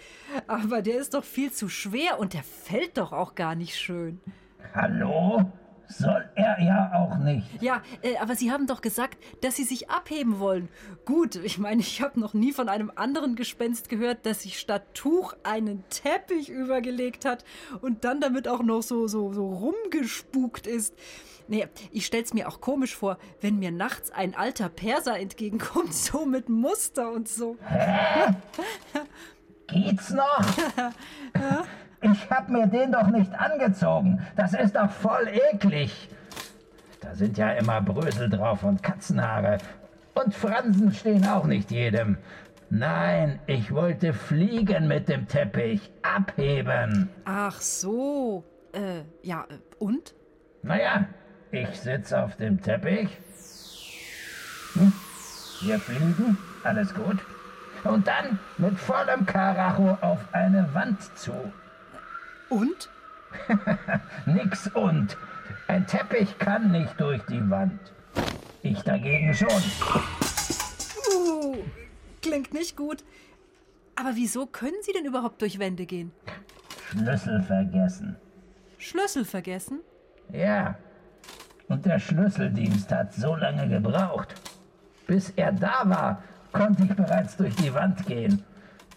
Aber 0.47 0.82
der 0.82 0.99
ist 0.99 1.14
doch 1.14 1.25
viel 1.25 1.52
zu 1.52 1.68
schwer 1.68 2.18
und 2.21 2.32
der 2.32 2.44
fällt 2.44 2.97
doch 2.97 3.12
auch 3.12 3.35
gar 3.35 3.54
nicht 3.54 3.76
schön. 3.76 4.21
Hallo? 4.75 5.50
Soll 5.88 6.28
er 6.34 6.60
ja 6.60 6.92
auch 6.94 7.18
nicht. 7.18 7.46
Ja, 7.60 7.82
äh, 8.02 8.16
aber 8.16 8.34
Sie 8.34 8.50
haben 8.50 8.66
doch 8.66 8.80
gesagt, 8.80 9.18
dass 9.42 9.56
Sie 9.56 9.64
sich 9.64 9.90
abheben 9.90 10.38
wollen. 10.38 10.68
Gut, 11.04 11.36
ich 11.36 11.58
meine, 11.58 11.80
ich 11.80 12.00
habe 12.00 12.18
noch 12.18 12.34
nie 12.34 12.52
von 12.52 12.68
einem 12.68 12.90
anderen 12.94 13.36
Gespenst 13.36 13.88
gehört, 13.88 14.24
das 14.24 14.42
sich 14.42 14.58
statt 14.58 14.82
Tuch 14.94 15.34
einen 15.42 15.84
Teppich 15.90 16.48
übergelegt 16.48 17.24
hat 17.24 17.44
und 17.80 18.04
dann 18.04 18.20
damit 18.20 18.48
auch 18.48 18.62
noch 18.62 18.82
so, 18.82 19.06
so, 19.06 19.32
so 19.32 19.48
rumgespukt 19.48 20.66
ist. 20.66 20.94
Nee, 21.48 21.66
ich 21.90 22.06
stell's 22.06 22.32
mir 22.32 22.48
auch 22.48 22.60
komisch 22.60 22.96
vor, 22.96 23.18
wenn 23.40 23.58
mir 23.58 23.70
nachts 23.72 24.10
ein 24.10 24.34
alter 24.34 24.68
Perser 24.68 25.18
entgegenkommt, 25.18 25.94
so 25.94 26.24
mit 26.24 26.48
Muster 26.48 27.12
und 27.12 27.28
so. 27.28 27.56
Hä? 27.66 28.34
Geht's 29.66 30.10
noch? 30.10 30.44
Ich 32.02 32.30
hab 32.30 32.49
mir 32.49 32.66
den 32.66 32.92
doch 32.92 33.06
nicht 33.06 33.32
angezogen. 33.32 34.21
Das 34.37 34.54
ist 34.54 34.75
doch 34.75 34.90
voll 34.90 35.28
eklig. 35.52 36.09
Da 37.00 37.14
sind 37.14 37.38
ja 37.38 37.52
immer 37.52 37.80
Brösel 37.80 38.28
drauf 38.28 38.64
und 38.64 38.82
Katzenhaare. 38.82 39.59
Und 40.14 40.35
Fransen 40.35 40.92
stehen 40.92 41.26
auch 41.26 41.44
nicht 41.44 41.71
jedem. 41.71 42.18
Nein, 42.71 43.38
ich 43.47 43.73
wollte 43.73 44.12
fliegen 44.14 44.88
mit 44.88 45.09
dem 45.09 45.28
Teppich. 45.28 45.90
Abheben. 46.02 47.09
Ach 47.25 47.61
so. 47.61 48.44
Äh, 48.73 49.02
ja, 49.23 49.47
äh, 49.49 49.59
und? 49.78 50.14
Naja, 50.62 51.06
ich 51.50 51.68
sitze 51.80 52.23
auf 52.23 52.37
dem 52.37 52.61
Teppich. 52.61 53.11
Hm? 54.75 54.92
Wir 55.61 55.78
fliegen, 55.78 56.38
alles 56.64 56.94
gut. 56.94 57.18
Und 57.85 58.06
dann 58.06 58.38
mit 58.59 58.78
vollem 58.78 59.26
Karacho 59.26 59.99
auf 60.00 60.21
eine 60.32 60.73
Wand 60.73 61.02
zu. 61.16 61.32
Und? 62.52 62.90
Nix 64.26 64.68
und. 64.75 65.16
Ein 65.68 65.87
Teppich 65.87 66.38
kann 66.38 66.71
nicht 66.71 67.00
durch 67.00 67.23
die 67.23 67.49
Wand. 67.49 67.80
Ich 68.61 68.82
dagegen 68.82 69.32
schon. 69.32 69.49
Uh, 71.11 71.56
klingt 72.21 72.52
nicht 72.52 72.76
gut. 72.76 73.04
Aber 73.94 74.11
wieso 74.16 74.44
können 74.44 74.76
Sie 74.82 74.92
denn 74.92 75.06
überhaupt 75.06 75.40
durch 75.40 75.59
Wände 75.59 75.87
gehen? 75.87 76.12
Schlüssel 76.91 77.43
vergessen. 77.43 78.17
Schlüssel 78.76 79.25
vergessen? 79.25 79.80
Ja. 80.30 80.76
Und 81.69 81.86
der 81.86 81.99
Schlüsseldienst 81.99 82.93
hat 82.93 83.15
so 83.15 83.34
lange 83.34 83.67
gebraucht. 83.67 84.34
Bis 85.06 85.30
er 85.36 85.52
da 85.52 85.84
war, 85.84 86.23
konnte 86.52 86.84
ich 86.84 86.95
bereits 86.95 87.34
durch 87.38 87.56
die 87.56 87.73
Wand 87.73 88.04
gehen. 88.06 88.45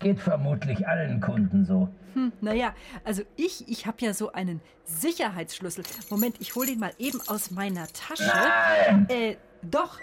Geht 0.06 0.22
vermutlich 0.22 0.88
allen 0.88 1.20
Kunden 1.20 1.65
so. 1.65 1.89
Hm, 2.13 2.32
naja, 2.39 2.76
also 3.04 3.24
ich, 3.38 3.68
ich 3.68 3.88
habe 3.88 3.98
ja 4.02 4.13
so 4.13 4.32
einen 4.32 4.62
Sicherheitsschlüssel. 4.84 5.84
Moment, 6.12 6.36
ich 6.39 6.54
hole 6.54 6.68
den 6.68 6.78
mal 6.78 6.91
eben 7.00 7.20
aus 7.26 7.50
meiner 7.50 7.88
Tasche. 7.88 8.22
Nein! 8.28 9.08
Äh, 9.10 9.36
doch. 9.63 9.98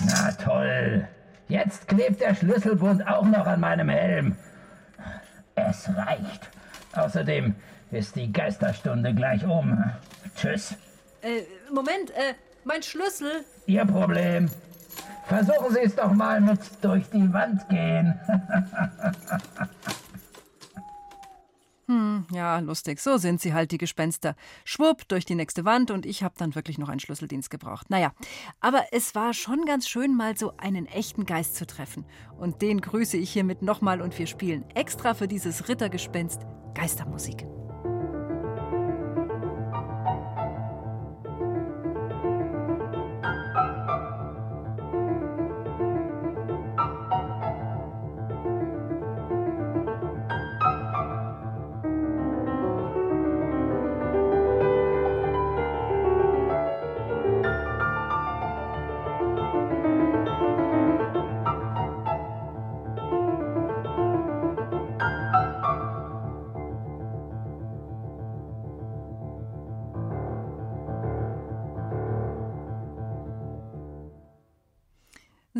Na 0.00 0.32
toll. 0.32 1.06
Jetzt 1.48 1.88
klebt 1.88 2.22
der 2.22 2.34
Schlüsselbund 2.34 3.06
auch 3.06 3.26
noch 3.26 3.46
an 3.46 3.60
meinem 3.60 3.90
Helm. 3.90 4.34
Es 5.54 5.86
reicht. 5.94 6.48
Außerdem 6.94 7.54
ist 7.90 8.16
die 8.16 8.32
Geisterstunde 8.32 9.12
gleich 9.12 9.44
um. 9.44 9.84
Tschüss. 10.36 10.74
Äh, 11.20 11.42
Moment, 11.70 12.12
äh, 12.12 12.32
mein 12.64 12.82
Schlüssel. 12.82 13.44
Ihr 13.66 13.84
Problem. 13.84 14.48
Versuchen 15.28 15.74
Sie 15.74 15.80
es 15.84 15.94
doch 15.94 16.12
mal 16.12 16.40
mit 16.40 16.60
durch 16.82 17.08
die 17.10 17.32
Wand 17.32 17.68
gehen. 17.68 18.18
Hm, 21.88 22.26
ja, 22.30 22.58
lustig. 22.58 23.00
So 23.00 23.16
sind 23.16 23.40
sie 23.40 23.54
halt, 23.54 23.72
die 23.72 23.78
Gespenster. 23.78 24.36
Schwupp, 24.64 25.08
durch 25.08 25.24
die 25.24 25.34
nächste 25.34 25.64
Wand 25.64 25.90
und 25.90 26.04
ich 26.04 26.22
habe 26.22 26.34
dann 26.36 26.54
wirklich 26.54 26.76
noch 26.76 26.90
einen 26.90 27.00
Schlüsseldienst 27.00 27.48
gebraucht. 27.48 27.88
Naja, 27.88 28.12
aber 28.60 28.84
es 28.92 29.14
war 29.14 29.32
schon 29.32 29.64
ganz 29.64 29.88
schön, 29.88 30.14
mal 30.14 30.36
so 30.36 30.52
einen 30.58 30.84
echten 30.84 31.24
Geist 31.24 31.56
zu 31.56 31.66
treffen. 31.66 32.04
Und 32.38 32.60
den 32.60 32.82
grüße 32.82 33.16
ich 33.16 33.32
hiermit 33.32 33.62
nochmal 33.62 34.02
und 34.02 34.18
wir 34.18 34.26
spielen 34.26 34.68
extra 34.74 35.14
für 35.14 35.28
dieses 35.28 35.68
Rittergespenst 35.68 36.42
Geistermusik. 36.74 37.46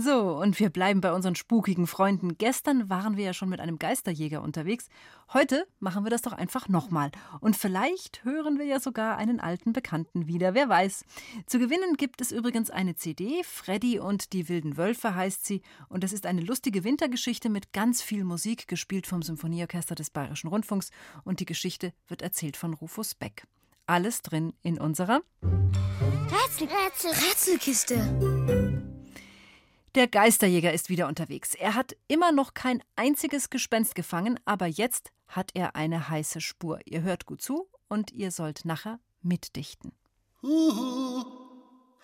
So, 0.09 0.39
und 0.41 0.59
wir 0.59 0.71
bleiben 0.71 1.03
bei 1.03 1.13
unseren 1.13 1.35
spukigen 1.35 1.87
Freunden. 1.87 2.39
Gestern 2.39 2.89
waren 2.89 3.19
wir 3.19 3.27
ja 3.27 3.35
schon 3.35 3.51
mit 3.51 3.61
einem 3.61 3.79
Geisterjäger 3.79 4.41
unterwegs. 4.41 4.89
Heute 5.35 5.67
machen 5.81 6.03
wir 6.03 6.11
das 6.11 6.23
doch 6.23 6.33
einfach 6.33 6.67
nochmal. 6.67 7.11
Und 7.41 7.59
vielleicht 7.59 8.25
hören 8.25 8.59
wir 8.59 8.65
ja 8.65 8.81
sogar 8.81 9.19
einen 9.19 9.39
alten 9.39 9.75
Bekannten 9.75 10.27
wieder. 10.27 10.55
Wer 10.55 10.71
weiß. 10.71 11.05
Zu 11.45 11.59
gewinnen 11.59 11.99
gibt 11.99 12.23
es 12.23 12.33
übrigens 12.33 12.71
eine 12.71 12.97
CD. 12.97 13.43
Freddy 13.45 13.99
und 13.99 14.33
die 14.33 14.49
wilden 14.49 14.79
Wölfe 14.79 15.15
heißt 15.15 15.45
sie. 15.45 15.61
Und 15.91 16.03
es 16.05 16.15
ist 16.15 16.25
eine 16.25 16.41
lustige 16.41 16.85
Wintergeschichte 16.85 17.51
mit 17.51 17.75
ganz 17.75 18.01
viel 18.01 18.25
Musik, 18.25 18.67
gespielt 18.67 19.07
vom 19.07 19.21
Symphonieorchester 19.21 19.95
des 19.95 20.09
Bayerischen 20.09 20.49
Rundfunks. 20.49 20.91
Und 21.25 21.41
die 21.41 21.45
Geschichte 21.45 21.93
wird 22.07 22.23
erzählt 22.23 22.57
von 22.57 22.73
Rufus 22.73 23.15
Beck. 23.15 23.45
Alles 23.85 24.23
drin 24.23 24.55
in 24.63 24.81
unserer 24.81 25.21
Rätsel, 25.43 26.67
Rätsel, 26.69 27.11
Rätselkiste. 27.11 28.58
Der 29.95 30.07
Geisterjäger 30.07 30.73
ist 30.73 30.89
wieder 30.89 31.09
unterwegs. 31.09 31.55
Er 31.55 31.75
hat 31.75 31.97
immer 32.09 32.33
noch 32.33 32.55
kein 32.55 32.83
einziges 32.97 33.51
Gespenst 33.51 33.95
gefangen, 33.95 34.39
aber 34.45 34.67
jetzt 34.67 35.11
hat 35.27 35.51
er 35.55 35.77
eine 35.77 36.09
heiße 36.09 36.41
Spur. 36.41 36.81
Ihr 36.85 37.03
hört 37.03 37.27
gut 37.27 37.43
zu 37.43 37.69
und 37.89 38.13
ihr 38.13 38.31
sollt 38.31 38.65
nachher 38.65 39.01
mitdichten. 39.23 39.93
Huhu. 40.43 41.25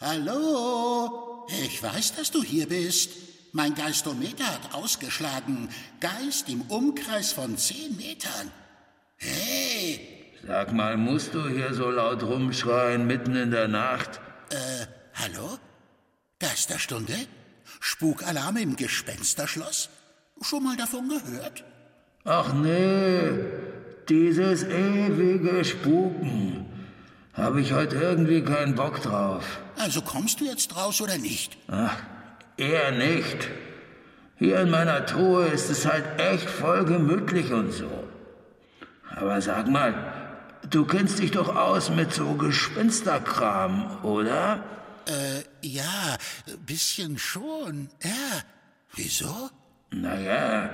Hallo. 0.00 1.46
Ich 1.62 1.82
weiß, 1.82 2.16
dass 2.16 2.30
du 2.30 2.42
hier 2.42 2.68
bist. 2.68 3.10
Mein 3.52 3.74
Geistometer 3.74 4.46
hat 4.46 4.74
ausgeschlagen. 4.74 5.68
Geist 6.00 6.48
im 6.48 6.62
Umkreis 6.62 7.32
von 7.32 7.56
zehn 7.56 7.96
Metern. 7.96 8.50
Hey. 9.16 10.32
Sag 10.46 10.72
mal, 10.72 10.96
musst 10.96 11.32
du 11.32 11.48
hier 11.48 11.72
so 11.72 11.90
laut 11.90 12.22
rumschreien 12.22 13.06
mitten 13.06 13.36
in 13.36 13.50
der 13.50 13.68
Nacht? 13.68 14.20
Äh, 14.50 14.86
hallo? 15.14 15.58
Geisterstunde? 16.38 17.14
Spukalarm 17.80 18.56
im 18.56 18.76
Gespensterschloss? 18.76 19.90
Schon 20.40 20.64
mal 20.64 20.76
davon 20.76 21.08
gehört? 21.08 21.64
Ach 22.24 22.52
nee, 22.54 23.30
dieses 24.08 24.64
ewige 24.64 25.64
Spuken. 25.64 26.66
habe 27.34 27.60
ich 27.60 27.72
heute 27.72 27.96
irgendwie 27.96 28.42
keinen 28.42 28.74
Bock 28.74 29.02
drauf. 29.02 29.44
Also 29.76 30.02
kommst 30.02 30.40
du 30.40 30.44
jetzt 30.44 30.76
raus 30.76 31.00
oder 31.00 31.18
nicht? 31.18 31.56
Ach, 31.68 31.96
eher 32.56 32.92
nicht. 32.92 33.48
Hier 34.38 34.60
in 34.60 34.70
meiner 34.70 35.04
Truhe 35.06 35.46
ist 35.46 35.70
es 35.70 35.86
halt 35.86 36.04
echt 36.18 36.48
voll 36.48 36.84
gemütlich 36.84 37.52
und 37.52 37.72
so. 37.72 37.90
Aber 39.16 39.40
sag 39.40 39.68
mal, 39.68 39.94
du 40.70 40.84
kennst 40.84 41.18
dich 41.18 41.30
doch 41.30 41.54
aus 41.54 41.90
mit 41.90 42.12
so 42.12 42.34
Gespensterkram, 42.34 44.02
oder? 44.02 44.62
Äh, 45.06 45.44
ja, 45.62 46.16
bisschen 46.66 47.18
schon. 47.18 47.88
Ja. 48.02 48.42
Wieso? 48.94 49.50
Naja, 49.90 50.70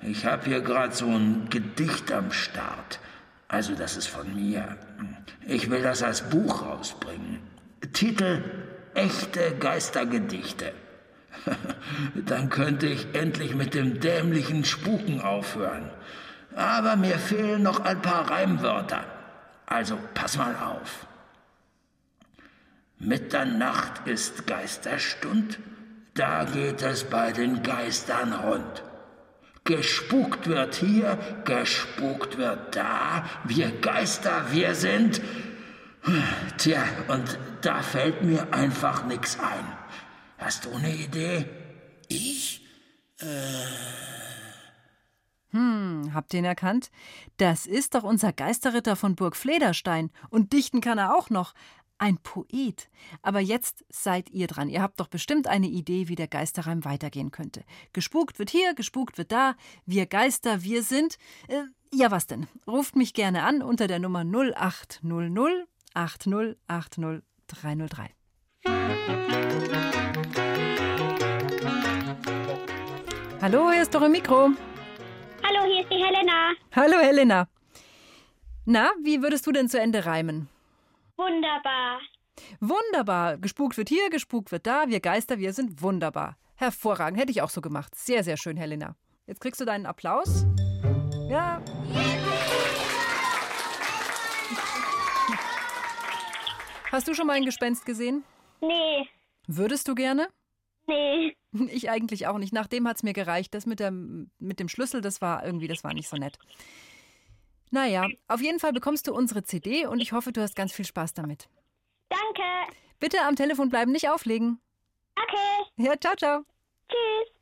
ich 0.00 0.26
hab 0.26 0.44
hier 0.44 0.60
gerade 0.60 0.94
so 0.94 1.06
ein 1.06 1.48
Gedicht 1.48 2.12
am 2.12 2.32
Start. 2.32 3.00
Also 3.48 3.74
das 3.74 3.96
ist 3.96 4.08
von 4.08 4.34
mir. 4.34 4.76
Ich 5.46 5.70
will 5.70 5.82
das 5.82 6.02
als 6.02 6.22
Buch 6.22 6.62
rausbringen. 6.62 7.40
Titel 7.92 8.42
Echte 8.94 9.56
Geistergedichte. 9.58 10.72
Dann 12.14 12.50
könnte 12.50 12.86
ich 12.86 13.14
endlich 13.14 13.54
mit 13.54 13.74
dem 13.74 14.00
dämlichen 14.00 14.64
Spuken 14.64 15.20
aufhören. 15.20 15.90
Aber 16.54 16.96
mir 16.96 17.18
fehlen 17.18 17.62
noch 17.62 17.80
ein 17.80 18.02
paar 18.02 18.30
Reimwörter. 18.30 19.04
Also 19.66 19.98
pass 20.14 20.36
mal 20.36 20.54
auf. 20.56 21.06
Mitternacht 23.02 24.06
ist 24.06 24.46
Geisterstund, 24.46 25.58
da 26.14 26.44
geht 26.44 26.82
es 26.82 27.02
bei 27.02 27.32
den 27.32 27.64
Geistern 27.64 28.32
rund. 28.32 28.84
Gespukt 29.64 30.46
wird 30.46 30.76
hier, 30.76 31.18
gespukt 31.44 32.38
wird 32.38 32.76
da, 32.76 33.24
wir 33.42 33.72
Geister, 33.80 34.52
wir 34.52 34.76
sind. 34.76 35.20
Tja, 36.58 36.84
und 37.08 37.38
da 37.62 37.82
fällt 37.82 38.22
mir 38.22 38.54
einfach 38.54 39.04
nichts 39.06 39.36
ein. 39.40 39.66
Hast 40.38 40.66
du 40.66 40.70
eine 40.72 40.94
Idee? 40.94 41.46
Ich? 42.06 42.64
Äh. 43.20 43.26
Hm, 45.50 46.12
habt 46.14 46.32
ihr 46.32 46.38
ihn 46.38 46.44
erkannt? 46.44 46.90
Das 47.36 47.66
ist 47.66 47.94
doch 47.94 48.04
unser 48.04 48.32
Geisterritter 48.32 48.96
von 48.96 49.16
Burg 49.16 49.36
Flederstein. 49.36 50.10
Und 50.30 50.52
dichten 50.52 50.80
kann 50.80 50.98
er 50.98 51.14
auch 51.14 51.30
noch. 51.30 51.52
Ein 52.02 52.18
Poet. 52.18 52.90
Aber 53.22 53.38
jetzt 53.38 53.84
seid 53.88 54.28
ihr 54.30 54.48
dran. 54.48 54.68
Ihr 54.68 54.82
habt 54.82 54.98
doch 54.98 55.06
bestimmt 55.06 55.46
eine 55.46 55.68
Idee, 55.68 56.08
wie 56.08 56.16
der 56.16 56.26
Geisterreim 56.26 56.84
weitergehen 56.84 57.30
könnte. 57.30 57.62
Gespukt 57.92 58.40
wird 58.40 58.50
hier, 58.50 58.74
gespukt 58.74 59.18
wird 59.18 59.30
da. 59.30 59.54
Wir 59.86 60.06
Geister, 60.06 60.64
wir 60.64 60.82
sind. 60.82 61.16
Äh, 61.46 61.62
ja, 61.94 62.10
was 62.10 62.26
denn? 62.26 62.48
Ruft 62.66 62.96
mich 62.96 63.14
gerne 63.14 63.44
an 63.44 63.62
unter 63.62 63.86
der 63.86 64.00
Nummer 64.00 64.24
0800 64.24 65.68
8080 65.94 67.22
303. 67.46 68.10
Hallo, 73.40 73.70
hier 73.70 73.82
ist 73.82 73.94
doch 73.94 74.02
ein 74.02 74.10
Mikro. 74.10 74.50
Hallo, 75.44 75.72
hier 75.72 75.82
ist 75.82 75.90
die 75.92 76.02
Helena. 76.02 76.50
Hallo, 76.74 76.98
Helena. 76.98 77.46
Na, 78.64 78.90
wie 79.04 79.22
würdest 79.22 79.46
du 79.46 79.52
denn 79.52 79.68
zu 79.68 79.78
Ende 79.78 80.04
reimen? 80.04 80.48
Wunderbar. 81.16 82.00
Wunderbar. 82.60 83.38
Gespukt 83.38 83.76
wird 83.76 83.88
hier, 83.88 84.10
gespukt 84.10 84.52
wird 84.52 84.66
da. 84.66 84.88
Wir 84.88 85.00
Geister, 85.00 85.38
wir 85.38 85.52
sind 85.52 85.82
wunderbar. 85.82 86.36
Hervorragend. 86.56 87.20
Hätte 87.20 87.30
ich 87.30 87.42
auch 87.42 87.50
so 87.50 87.60
gemacht. 87.60 87.94
Sehr, 87.94 88.24
sehr 88.24 88.36
schön, 88.36 88.56
Helena. 88.56 88.96
Jetzt 89.26 89.40
kriegst 89.40 89.60
du 89.60 89.64
deinen 89.64 89.86
Applaus. 89.86 90.46
Ja. 91.28 91.62
Hast 96.90 97.08
du 97.08 97.14
schon 97.14 97.26
mal 97.26 97.34
ein 97.34 97.44
Gespenst 97.44 97.86
gesehen? 97.86 98.24
Nee. 98.60 99.08
Würdest 99.46 99.88
du 99.88 99.94
gerne? 99.94 100.28
Nee. 100.86 101.36
Ich 101.68 101.90
eigentlich 101.90 102.26
auch 102.26 102.38
nicht. 102.38 102.52
Nachdem 102.52 102.86
hat 102.88 102.96
es 102.96 103.02
mir 103.02 103.12
gereicht. 103.12 103.54
Das 103.54 103.66
mit, 103.66 103.80
der, 103.80 103.90
mit 103.90 104.60
dem 104.60 104.68
Schlüssel, 104.68 105.00
das 105.00 105.20
war 105.20 105.44
irgendwie, 105.44 105.68
das 105.68 105.84
war 105.84 105.94
nicht 105.94 106.08
so 106.08 106.16
nett. 106.16 106.38
Naja, 107.72 108.06
auf 108.28 108.42
jeden 108.42 108.60
Fall 108.60 108.74
bekommst 108.74 109.08
du 109.08 109.14
unsere 109.14 109.44
CD 109.44 109.86
und 109.86 110.00
ich 110.00 110.12
hoffe, 110.12 110.30
du 110.30 110.42
hast 110.42 110.54
ganz 110.54 110.72
viel 110.72 110.84
Spaß 110.84 111.14
damit. 111.14 111.48
Danke. 112.10 112.42
Bitte 113.00 113.22
am 113.22 113.34
Telefon 113.34 113.70
bleiben, 113.70 113.92
nicht 113.92 114.10
auflegen. 114.10 114.60
Okay. 115.16 115.72
Ja, 115.76 115.98
ciao, 115.98 116.14
ciao. 116.14 116.44
Tschüss. 116.88 117.32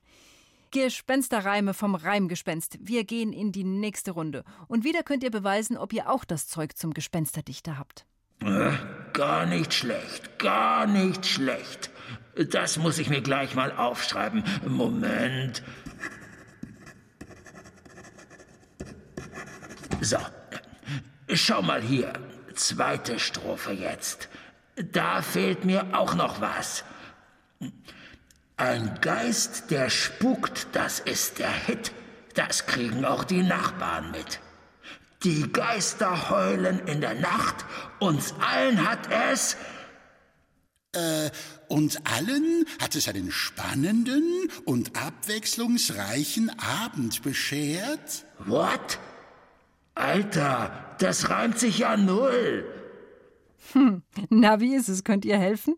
Gespensterreime 0.71 1.75
vom 1.75 1.97
Reimgespenst. 1.97 2.79
Wir 2.81 3.03
gehen 3.03 3.33
in 3.33 3.51
die 3.51 3.65
nächste 3.65 4.13
Runde. 4.13 4.45
Und 4.69 4.85
wieder 4.85 5.03
könnt 5.03 5.25
ihr 5.25 5.33
beweisen, 5.33 5.77
ob 5.77 5.93
ihr 5.93 6.09
auch 6.09 6.25
das 6.25 6.47
Zeug 6.47 6.77
zum 6.77 6.95
Gespensterdichter 6.95 7.77
habt. 7.77 8.07
Äh, 8.41 8.71
gar 9.13 9.47
nicht 9.47 9.75
schlecht, 9.75 10.39
gar 10.39 10.87
nicht 10.87 11.27
schlecht. 11.27 11.91
Das 12.37 12.79
muss 12.79 12.99
ich 12.99 13.11
mir 13.11 13.21
gleich 13.21 13.57
mal 13.57 13.73
aufschreiben. 13.73 14.45
Moment. 14.65 15.65
So, 20.01 20.19
schau 21.33 21.63
mal 21.63 21.83
hier. 21.83 22.13
Zweite 22.55 23.19
Strophe 23.19 23.73
jetzt. 23.73 24.29
Da 24.77 25.23
fehlt 25.23 25.65
mir 25.65 25.89
auch 25.93 26.15
noch 26.15 26.41
was. 26.41 26.85
Ein 28.57 28.99
Geist, 29.01 29.71
der 29.71 29.91
spukt, 29.91 30.69
das 30.73 31.01
ist 31.01 31.39
der 31.39 31.53
Hit. 31.53 31.93
Das 32.35 32.67
kriegen 32.67 33.05
auch 33.05 33.25
die 33.25 33.43
Nachbarn 33.43 34.11
mit. 34.11 34.41
Die 35.23 35.53
Geister 35.53 36.31
heulen 36.31 36.81
in 36.87 37.01
der 37.01 37.15
Nacht, 37.15 37.67
uns 37.99 38.35
allen 38.41 38.89
hat 38.89 39.11
es. 39.33 39.57
Äh, 40.93 41.31
uns 41.69 41.99
allen 42.05 42.65
hat 42.81 42.97
es 42.97 43.07
einen 43.07 43.31
spannenden 43.31 44.51
und 44.65 44.97
abwechslungsreichen 44.97 46.51
Abend 46.59 47.23
beschert. 47.23 48.25
What? 48.39 48.99
Alter, 50.01 50.71
das 50.99 51.29
reimt 51.29 51.59
sich 51.59 51.81
ja 51.81 51.95
null. 51.97 52.65
Hm, 53.73 54.03
na, 54.31 54.59
wie 54.59 54.75
ist 54.75 54.89
es? 54.89 55.05
Könnt 55.05 55.27
ihr 55.27 55.37
helfen? 55.37 55.77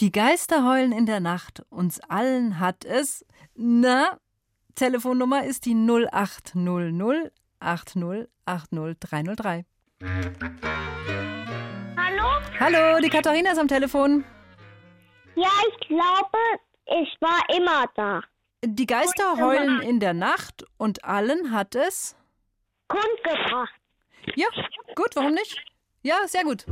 Die 0.00 0.12
Geister 0.12 0.68
heulen 0.68 0.92
in 0.92 1.06
der 1.06 1.20
Nacht, 1.20 1.62
uns 1.70 1.98
allen 2.00 2.60
hat 2.60 2.84
es. 2.84 3.24
Na, 3.54 4.18
Telefonnummer 4.74 5.44
ist 5.44 5.64
die 5.64 5.74
0800 5.74 7.32
80 7.60 8.28
80 8.44 9.00
303. 9.00 9.64
Hallo? 11.96 12.26
Hallo, 12.60 13.00
die 13.00 13.08
Katharina 13.08 13.52
ist 13.52 13.58
am 13.58 13.68
Telefon. 13.68 14.24
Ja, 15.36 15.50
ich 15.70 15.88
glaube, 15.88 16.38
ich 16.84 17.16
war 17.20 17.56
immer 17.56 17.86
da. 17.96 18.20
Die 18.62 18.86
Geister 18.86 19.38
heulen 19.38 19.80
in 19.80 20.00
der 20.00 20.12
Nacht 20.12 20.66
und 20.76 21.04
allen 21.04 21.50
hat 21.50 21.74
es. 21.74 22.14
Grund 22.88 23.22
gebracht. 23.22 23.74
Ja, 24.36 24.46
gut, 24.94 25.14
warum 25.14 25.32
nicht? 25.32 25.62
Ja, 26.02 26.16
sehr 26.26 26.44
gut. 26.44 26.66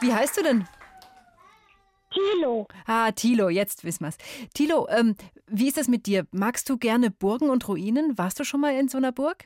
Wie 0.00 0.14
heißt 0.14 0.36
du 0.38 0.42
denn? 0.42 0.68
Tilo. 2.12 2.66
Ah, 2.86 3.12
Tilo, 3.12 3.48
jetzt 3.48 3.84
wissen 3.84 4.04
wir's. 4.04 4.16
Tilo, 4.54 4.88
ähm, 4.88 5.14
wie 5.46 5.68
ist 5.68 5.76
das 5.76 5.88
mit 5.88 6.06
dir? 6.06 6.26
Magst 6.32 6.68
du 6.68 6.76
gerne 6.78 7.10
Burgen 7.10 7.50
und 7.50 7.68
Ruinen? 7.68 8.16
Warst 8.18 8.40
du 8.40 8.44
schon 8.44 8.60
mal 8.60 8.74
in 8.74 8.88
so 8.88 8.98
einer 8.98 9.12
Burg? 9.12 9.44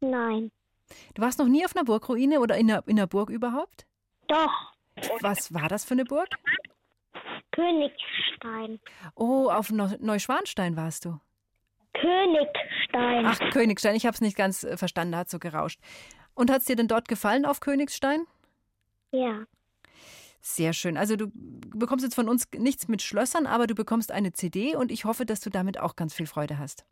Nein. 0.00 0.50
Du 1.14 1.22
warst 1.22 1.38
noch 1.38 1.48
nie 1.48 1.64
auf 1.64 1.74
einer 1.74 1.84
Burgruine 1.84 2.40
oder 2.40 2.56
in 2.56 2.70
einer, 2.70 2.86
in 2.86 2.98
einer 2.98 3.06
Burg 3.06 3.30
überhaupt? 3.30 3.86
Doch. 4.28 4.72
Was 5.20 5.52
war 5.52 5.68
das 5.68 5.84
für 5.84 5.92
eine 5.94 6.04
Burg? 6.04 6.28
Königstein. 7.52 8.80
Oh, 9.14 9.48
auf 9.50 9.70
Neu- 9.70 9.96
Neuschwanstein 10.00 10.76
warst 10.76 11.04
du. 11.04 11.18
Königstein. 11.94 13.26
Ach, 13.26 13.38
Königstein, 13.50 13.94
ich 13.94 14.06
habe 14.06 14.14
es 14.14 14.20
nicht 14.20 14.36
ganz 14.36 14.64
äh, 14.64 14.76
verstanden, 14.76 15.16
hat 15.16 15.28
so 15.30 15.38
gerauscht. 15.38 15.78
Und 16.34 16.50
hat 16.50 16.60
es 16.60 16.64
dir 16.66 16.76
denn 16.76 16.88
dort 16.88 17.08
gefallen 17.08 17.44
auf 17.44 17.60
Königstein? 17.60 18.26
Ja. 19.10 19.44
Sehr 20.40 20.72
schön. 20.72 20.96
Also 20.96 21.16
du 21.16 21.30
bekommst 21.34 22.04
jetzt 22.04 22.14
von 22.14 22.28
uns 22.28 22.48
nichts 22.56 22.88
mit 22.88 23.02
Schlössern, 23.02 23.46
aber 23.46 23.66
du 23.66 23.74
bekommst 23.74 24.10
eine 24.10 24.32
CD 24.32 24.74
und 24.74 24.90
ich 24.90 25.04
hoffe, 25.04 25.26
dass 25.26 25.40
du 25.40 25.50
damit 25.50 25.78
auch 25.78 25.94
ganz 25.94 26.14
viel 26.14 26.26
Freude 26.26 26.58
hast. 26.58 26.84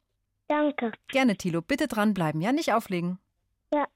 Danke. 0.48 0.92
Gerne, 1.08 1.36
Thilo. 1.36 1.62
Bitte 1.62 1.88
dranbleiben, 1.88 2.40
ja? 2.40 2.52
Nicht 2.52 2.72
auflegen. 2.72 3.18
Ja. 3.72 3.86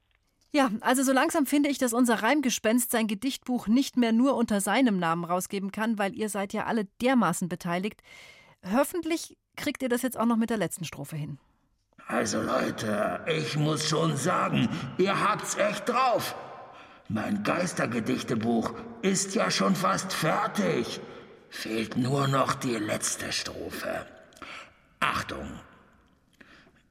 Ja, 0.54 0.70
also 0.82 1.02
so 1.02 1.12
langsam 1.12 1.46
finde 1.46 1.68
ich, 1.68 1.78
dass 1.78 1.92
unser 1.92 2.22
Reimgespenst 2.22 2.92
sein 2.92 3.08
Gedichtbuch 3.08 3.66
nicht 3.66 3.96
mehr 3.96 4.12
nur 4.12 4.36
unter 4.36 4.60
seinem 4.60 5.00
Namen 5.00 5.24
rausgeben 5.24 5.72
kann, 5.72 5.98
weil 5.98 6.14
ihr 6.14 6.28
seid 6.28 6.52
ja 6.52 6.66
alle 6.66 6.84
dermaßen 7.02 7.48
beteiligt. 7.48 8.00
Hoffentlich 8.72 9.36
kriegt 9.56 9.82
ihr 9.82 9.88
das 9.88 10.02
jetzt 10.02 10.16
auch 10.16 10.26
noch 10.26 10.36
mit 10.36 10.50
der 10.50 10.56
letzten 10.56 10.84
Strophe 10.84 11.16
hin. 11.16 11.40
Also 12.06 12.40
Leute, 12.40 13.24
ich 13.26 13.56
muss 13.56 13.88
schon 13.88 14.16
sagen, 14.16 14.68
ihr 14.96 15.28
habt's 15.28 15.56
echt 15.56 15.88
drauf. 15.88 16.36
Mein 17.08 17.42
Geistergedichtebuch 17.42 18.74
ist 19.02 19.34
ja 19.34 19.50
schon 19.50 19.74
fast 19.74 20.12
fertig. 20.12 21.00
Fehlt 21.50 21.96
nur 21.96 22.28
noch 22.28 22.54
die 22.54 22.76
letzte 22.76 23.32
Strophe. 23.32 24.06
Achtung. 25.00 25.48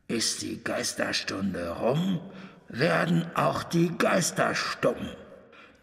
Ist 0.09 0.41
die 0.41 0.61
Geisterstunde 0.61 1.69
rum, 1.69 2.19
werden 2.73 3.25
auch 3.35 3.63
die 3.63 3.89
Geister 3.97 4.55
stumm. 4.55 5.09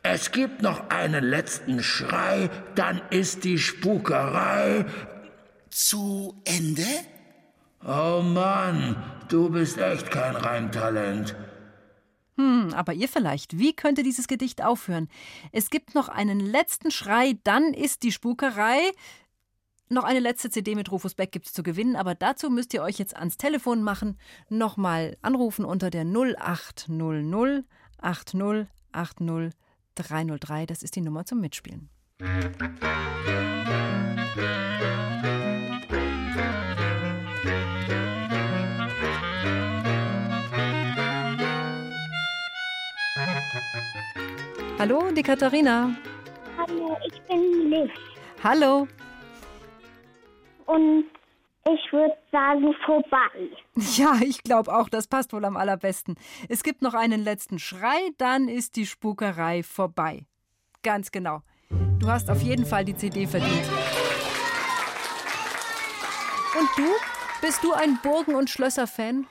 Es 0.03 0.33
gibt 0.33 0.63
noch 0.63 0.91
einen 0.91 1.25
letzten 1.25 1.83
Schrei, 1.83 2.51
dann 2.75 3.01
ist 3.11 3.45
die 3.45 3.59
Spukerei 3.59 4.87
zu 5.69 6.41
Ende? 6.45 6.87
Oh 7.85 8.23
Mann, 8.23 8.97
du 9.29 9.51
bist 9.51 9.79
echt 9.79 10.11
kein 10.11 10.37
Reimtalent. 10.37 11.37
Hm, 12.37 12.73
aber 12.75 12.95
ihr 12.95 13.09
vielleicht. 13.09 13.59
Wie 13.59 13.75
könnte 13.75 14.03
dieses 14.03 14.27
Gedicht 14.27 14.65
aufhören? 14.65 15.09
Es 15.53 15.69
gibt 15.69 15.95
noch 15.95 16.09
einen 16.09 16.41
letzten 16.41 16.91
Schrei, 16.91 17.39
dann 17.45 17.75
ist 17.75 18.03
die 18.03 18.13
Spukerei. 18.13 18.79
Noch 19.93 20.05
eine 20.05 20.21
letzte 20.21 20.51
CD 20.51 20.77
mit 20.77 20.93
Rufus 20.93 21.15
Beck 21.17 21.33
gibt 21.33 21.47
es 21.47 21.53
zu 21.53 21.65
gewinnen, 21.65 21.97
aber 21.97 22.15
dazu 22.15 22.49
müsst 22.49 22.73
ihr 22.75 22.81
euch 22.81 23.01
jetzt 23.01 23.17
ans 23.17 23.39
Telefon 23.39 23.83
machen. 23.83 24.17
Nochmal 24.49 25.17
anrufen 25.21 25.65
unter 25.65 25.91
der 25.91 26.05
0800 26.05 27.65
80 27.99 28.69
80 28.93 29.53
303. 29.97 30.67
Das 30.67 30.85
ist 30.85 30.95
die 30.95 31.01
Nummer 31.01 31.25
zum 31.25 31.41
Mitspielen. 31.41 31.89
Hallo, 44.79 45.11
die 45.11 45.23
Katharina. 45.25 45.97
Hallo, 46.57 46.97
ich 47.05 47.21
bin 47.23 47.71
Liv. 47.71 47.91
Hallo. 48.45 48.87
Und 50.73 51.05
ich 51.69 51.93
würde 51.93 52.17
sagen, 52.33 52.75
vorbei. 52.87 53.51
Ja, 53.97 54.15
ich 54.23 54.43
glaube 54.43 54.73
auch, 54.75 54.89
das 54.89 55.07
passt 55.09 55.33
wohl 55.33 55.45
am 55.45 55.57
allerbesten. 55.57 56.15
Es 56.49 56.63
gibt 56.63 56.81
noch 56.83 56.95
einen 56.95 57.23
letzten 57.23 57.59
Schrei, 57.59 57.99
dann 58.19 58.49
ist 58.49 58.77
die 58.77 58.87
Spukerei 58.87 59.63
vorbei. 59.63 60.27
Ganz 60.83 61.11
genau. 61.11 61.43
Du 61.99 62.09
hast 62.09 62.31
auf 62.31 62.41
jeden 62.43 62.65
Fall 62.65 62.85
die 62.85 62.95
CD 62.97 63.27
verdient. 63.27 63.69
Und 66.59 66.69
du? 66.77 66.91
Bist 67.43 67.63
du 67.65 67.73
ein 67.73 67.99
Burgen- 68.03 68.35
und 68.35 68.51
Schlösser-Fan? 68.51 69.27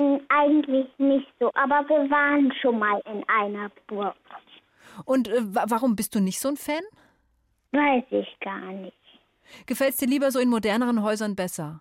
Hm, 0.00 0.20
Eigentlich 0.28 0.86
nicht 0.98 1.26
so, 1.40 1.50
aber 1.54 1.88
wir 1.88 2.10
waren 2.10 2.52
schon 2.60 2.78
mal 2.78 3.00
in 3.06 3.24
einer 3.28 3.70
Burg. 3.86 4.14
Und 5.04 5.28
äh, 5.28 5.54
wa- 5.54 5.64
warum 5.68 5.96
bist 5.96 6.14
du 6.14 6.20
nicht 6.20 6.38
so 6.40 6.48
ein 6.48 6.56
Fan? 6.56 6.82
Weiß 7.72 8.04
ich 8.10 8.28
gar 8.40 8.58
nicht. 8.72 8.97
Gefällt 9.66 9.90
es 9.90 9.96
dir 9.98 10.06
lieber 10.08 10.30
so 10.30 10.38
in 10.38 10.48
moderneren 10.48 11.02
Häusern 11.02 11.36
besser? 11.36 11.80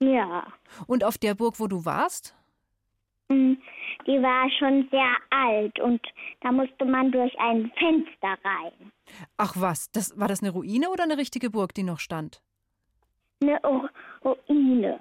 Ja, 0.00 0.46
Und 0.86 1.04
auf 1.04 1.18
der 1.18 1.34
Burg, 1.34 1.60
wo 1.60 1.66
du 1.66 1.84
warst? 1.84 2.34
Hm, 3.30 3.60
die 4.06 4.20
war 4.22 4.48
schon 4.58 4.88
sehr 4.90 5.14
alt 5.30 5.78
und 5.80 6.00
da 6.40 6.50
musste 6.52 6.84
man 6.84 7.12
durch 7.12 7.32
ein 7.38 7.70
Fenster 7.78 8.36
rein. 8.44 8.92
Ach 9.36 9.54
was, 9.56 9.90
das, 9.92 10.18
war 10.18 10.28
das 10.28 10.40
eine 10.42 10.50
Ruine 10.50 10.90
oder 10.90 11.04
eine 11.04 11.16
richtige 11.18 11.50
Burg, 11.50 11.74
die 11.74 11.82
noch 11.82 11.98
stand? 12.00 12.42
Eine 13.42 13.58
Ru- 13.60 13.88
Ruine. 14.24 14.98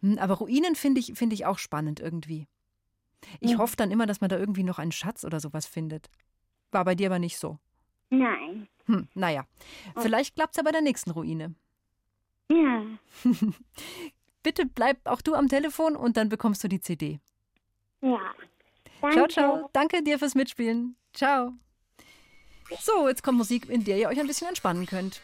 Hm, 0.00 0.18
Aber 0.18 0.34
Ruinen 0.34 0.74
finde 0.74 1.00
ich, 1.00 1.12
finde 1.14 1.34
ich 1.34 1.46
auch 1.46 1.58
spannend 1.58 2.00
irgendwie. 2.00 2.46
Ich 3.40 3.52
Ja. 3.52 3.58
hoffe 3.58 3.76
dann 3.76 3.90
immer, 3.90 4.06
dass 4.06 4.20
man 4.20 4.30
da 4.30 4.36
irgendwie 4.38 4.64
noch 4.64 4.78
einen 4.78 4.92
Schatz 4.92 5.24
oder 5.24 5.40
sowas 5.40 5.66
findet. 5.66 6.10
War 6.72 6.84
bei 6.84 6.94
dir 6.94 7.06
aber 7.08 7.18
nicht 7.18 7.38
so. 7.38 7.58
Nein. 8.10 8.68
Hm, 8.86 9.08
naja, 9.14 9.46
vielleicht 9.96 10.34
klappt 10.34 10.52
es 10.52 10.56
ja 10.58 10.62
bei 10.62 10.72
der 10.72 10.82
nächsten 10.82 11.10
Ruine. 11.10 11.54
Ja. 12.50 12.84
Bitte 14.42 14.66
bleib 14.66 14.98
auch 15.04 15.22
du 15.22 15.34
am 15.34 15.48
Telefon 15.48 15.96
und 15.96 16.16
dann 16.16 16.28
bekommst 16.28 16.62
du 16.62 16.68
die 16.68 16.80
CD. 16.80 17.18
Ja. 18.02 18.20
Ciao, 19.00 19.12
Danke. 19.12 19.28
ciao. 19.28 19.70
Danke 19.72 20.02
dir 20.02 20.18
fürs 20.18 20.34
Mitspielen. 20.34 20.96
Ciao. 21.14 21.52
So, 22.80 23.08
jetzt 23.08 23.22
kommt 23.22 23.38
Musik, 23.38 23.68
in 23.68 23.84
der 23.84 23.98
ihr 23.98 24.08
euch 24.08 24.20
ein 24.20 24.26
bisschen 24.26 24.48
entspannen 24.48 24.86
könnt. 24.86 25.20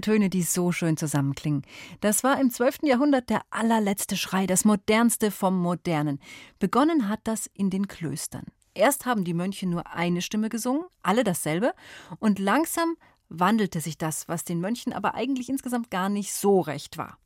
Töne, 0.00 0.30
die 0.30 0.42
so 0.42 0.72
schön 0.72 0.96
zusammenklingen. 0.96 1.62
Das 2.00 2.24
war 2.24 2.40
im 2.40 2.50
12. 2.50 2.80
Jahrhundert 2.82 3.30
der 3.30 3.42
allerletzte 3.50 4.16
Schrei, 4.16 4.46
das 4.46 4.64
modernste 4.64 5.30
vom 5.30 5.60
Modernen. 5.60 6.20
Begonnen 6.58 7.08
hat 7.08 7.20
das 7.24 7.46
in 7.54 7.70
den 7.70 7.88
Klöstern. 7.88 8.46
Erst 8.74 9.06
haben 9.06 9.24
die 9.24 9.34
Mönche 9.34 9.68
nur 9.68 9.86
eine 9.92 10.22
Stimme 10.22 10.48
gesungen, 10.48 10.84
alle 11.02 11.24
dasselbe, 11.24 11.74
und 12.18 12.38
langsam 12.38 12.96
wandelte 13.28 13.80
sich 13.80 13.96
das, 13.96 14.28
was 14.28 14.44
den 14.44 14.60
Mönchen 14.60 14.92
aber 14.92 15.14
eigentlich 15.14 15.48
insgesamt 15.48 15.90
gar 15.90 16.08
nicht 16.08 16.34
so 16.34 16.60
recht 16.60 16.98
war. 16.98 17.19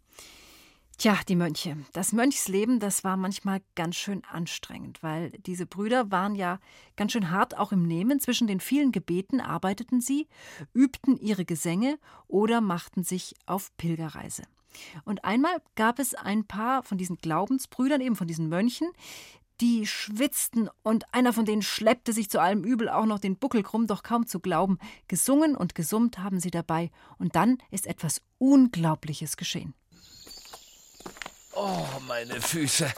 Tja, 0.96 1.18
die 1.28 1.37
Mönche. 1.37 1.76
Das 1.92 2.12
Mönchsleben, 2.12 2.78
das 2.78 3.04
war 3.04 3.16
manchmal 3.16 3.61
ganz 3.74 3.96
schön 3.96 4.22
anstrengend, 4.24 5.02
weil 5.02 5.30
diese 5.46 5.66
Brüder 5.66 6.11
waren 6.11 6.35
ja 6.35 6.61
ganz 6.96 7.12
schön 7.12 7.30
hart 7.30 7.59
auch 7.59 7.72
im 7.72 7.83
Nehmen. 7.83 8.20
Zwischen 8.20 8.46
den 8.46 8.61
vielen 8.61 8.92
Gebeten 8.92 9.40
arbeiteten 9.40 10.00
sie, 10.00 10.28
übten 10.72 11.16
ihre 11.18 11.44
Gesänge 11.44 11.98
oder 12.28 12.61
machten 12.61 13.02
sich 13.02 13.35
auf 13.44 13.76
Pilgerreise. 13.76 14.44
Und 15.04 15.24
einmal 15.24 15.61
gab 15.74 15.98
es 15.98 16.14
ein 16.14 16.46
paar 16.46 16.83
von 16.83 16.96
diesen 16.96 17.16
Glaubensbrüdern, 17.16 18.00
eben 18.00 18.16
von 18.16 18.26
diesen 18.26 18.48
Mönchen, 18.48 18.88
die 19.61 19.87
schwitzten 19.87 20.68
und 20.83 21.12
einer 21.14 21.33
von 21.33 21.44
denen 21.44 21.62
schleppte 21.62 22.12
sich 22.12 22.30
zu 22.30 22.40
allem 22.40 22.64
Übel 22.64 22.88
auch 22.88 23.07
noch 23.07 23.20
den 23.20 23.37
Buckel 23.37 23.62
krumm, 23.62 23.87
doch 23.87 24.02
kaum 24.02 24.26
zu 24.26 24.40
glauben. 24.40 24.78
Gesungen 25.07 25.57
und 25.57 25.74
gesummt 25.74 26.18
haben 26.18 26.40
sie 26.40 26.50
dabei. 26.50 26.90
Und 27.18 27.37
dann 27.37 27.59
ist 27.70 27.87
etwas 27.87 28.20
Unglaubliches 28.38 29.37
geschehen. 29.37 29.74
Oh, 31.56 31.86
meine 32.06 32.40
Füße. 32.40 32.92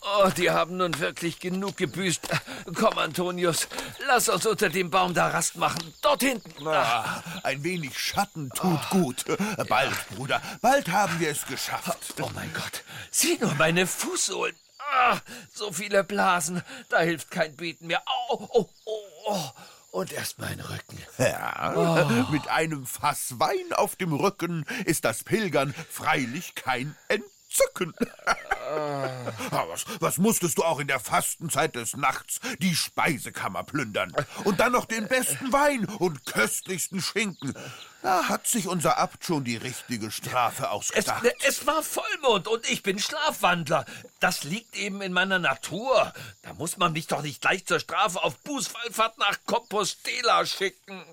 Oh, 0.00 0.28
die 0.36 0.50
haben 0.50 0.76
nun 0.76 0.98
wirklich 0.98 1.38
genug 1.38 1.76
gebüßt. 1.76 2.28
Komm, 2.74 2.98
Antonius, 2.98 3.68
lass 4.08 4.28
uns 4.28 4.44
unter 4.46 4.68
dem 4.68 4.90
Baum 4.90 5.14
da 5.14 5.28
Rast 5.28 5.56
machen. 5.56 5.94
Dort 6.02 6.22
hinten. 6.22 6.66
Ah, 6.66 7.22
ein 7.44 7.62
wenig 7.62 7.96
Schatten 7.98 8.50
tut 8.50 8.90
gut. 8.90 9.24
Bald, 9.68 9.94
Bruder, 10.16 10.42
bald 10.60 10.88
haben 10.90 11.20
wir 11.20 11.30
es 11.30 11.46
geschafft. 11.46 12.14
Oh 12.20 12.30
mein 12.34 12.52
Gott, 12.52 12.82
sieh 13.12 13.38
nur 13.40 13.54
meine 13.54 13.86
Fußsohlen. 13.86 14.56
Ah, 14.78 15.18
so 15.54 15.72
viele 15.72 16.02
Blasen, 16.04 16.62
da 16.88 17.00
hilft 17.00 17.30
kein 17.30 17.54
Beten 17.56 17.86
mehr. 17.86 18.02
Au, 18.28 18.48
oh, 18.52 18.68
oh, 18.84 19.00
oh. 19.26 19.50
Und 19.92 20.10
erst 20.12 20.38
mein 20.38 20.58
Rücken. 20.58 20.98
Ja, 21.18 21.74
Oh. 21.76 22.30
mit 22.32 22.48
einem 22.48 22.86
Fass 22.86 23.38
Wein 23.38 23.72
auf 23.74 23.94
dem 23.94 24.12
Rücken 24.14 24.64
ist 24.86 25.04
das 25.04 25.22
Pilgern 25.22 25.74
freilich 25.90 26.54
kein 26.54 26.96
Entzücken. 27.52 27.94
Ah, 29.50 29.64
was, 29.68 29.84
was 30.00 30.18
musstest 30.18 30.58
du 30.58 30.64
auch 30.64 30.78
in 30.80 30.86
der 30.86 31.00
Fastenzeit 31.00 31.74
des 31.74 31.96
Nachts 31.96 32.40
die 32.60 32.74
Speisekammer 32.74 33.64
plündern? 33.64 34.12
Und 34.44 34.60
dann 34.60 34.72
noch 34.72 34.86
den 34.86 35.08
besten 35.08 35.52
Wein 35.52 35.84
und 35.84 36.24
köstlichsten 36.26 37.02
Schinken. 37.02 37.54
Da 38.02 38.28
hat 38.28 38.46
sich 38.48 38.66
unser 38.66 38.98
Abt 38.98 39.24
schon 39.24 39.44
die 39.44 39.56
richtige 39.56 40.10
Strafe 40.10 40.64
Es, 40.64 40.68
ausgedacht. 40.68 41.24
es 41.46 41.66
war 41.66 41.82
Vollmond 41.82 42.48
und 42.48 42.68
ich 42.68 42.82
bin 42.82 42.98
Schlafwandler. 42.98 43.84
Das 44.18 44.42
liegt 44.42 44.74
eben 44.76 45.02
in 45.02 45.12
meiner 45.12 45.38
Natur. 45.38 46.12
Da 46.42 46.52
muss 46.54 46.78
man 46.78 46.92
mich 46.92 47.06
doch 47.06 47.22
nicht 47.22 47.40
gleich 47.42 47.64
zur 47.66 47.78
Strafe 47.78 48.22
auf 48.22 48.38
Bußwallfahrt 48.38 49.18
nach 49.18 49.38
Compostela 49.46 50.44
schicken. 50.46 51.04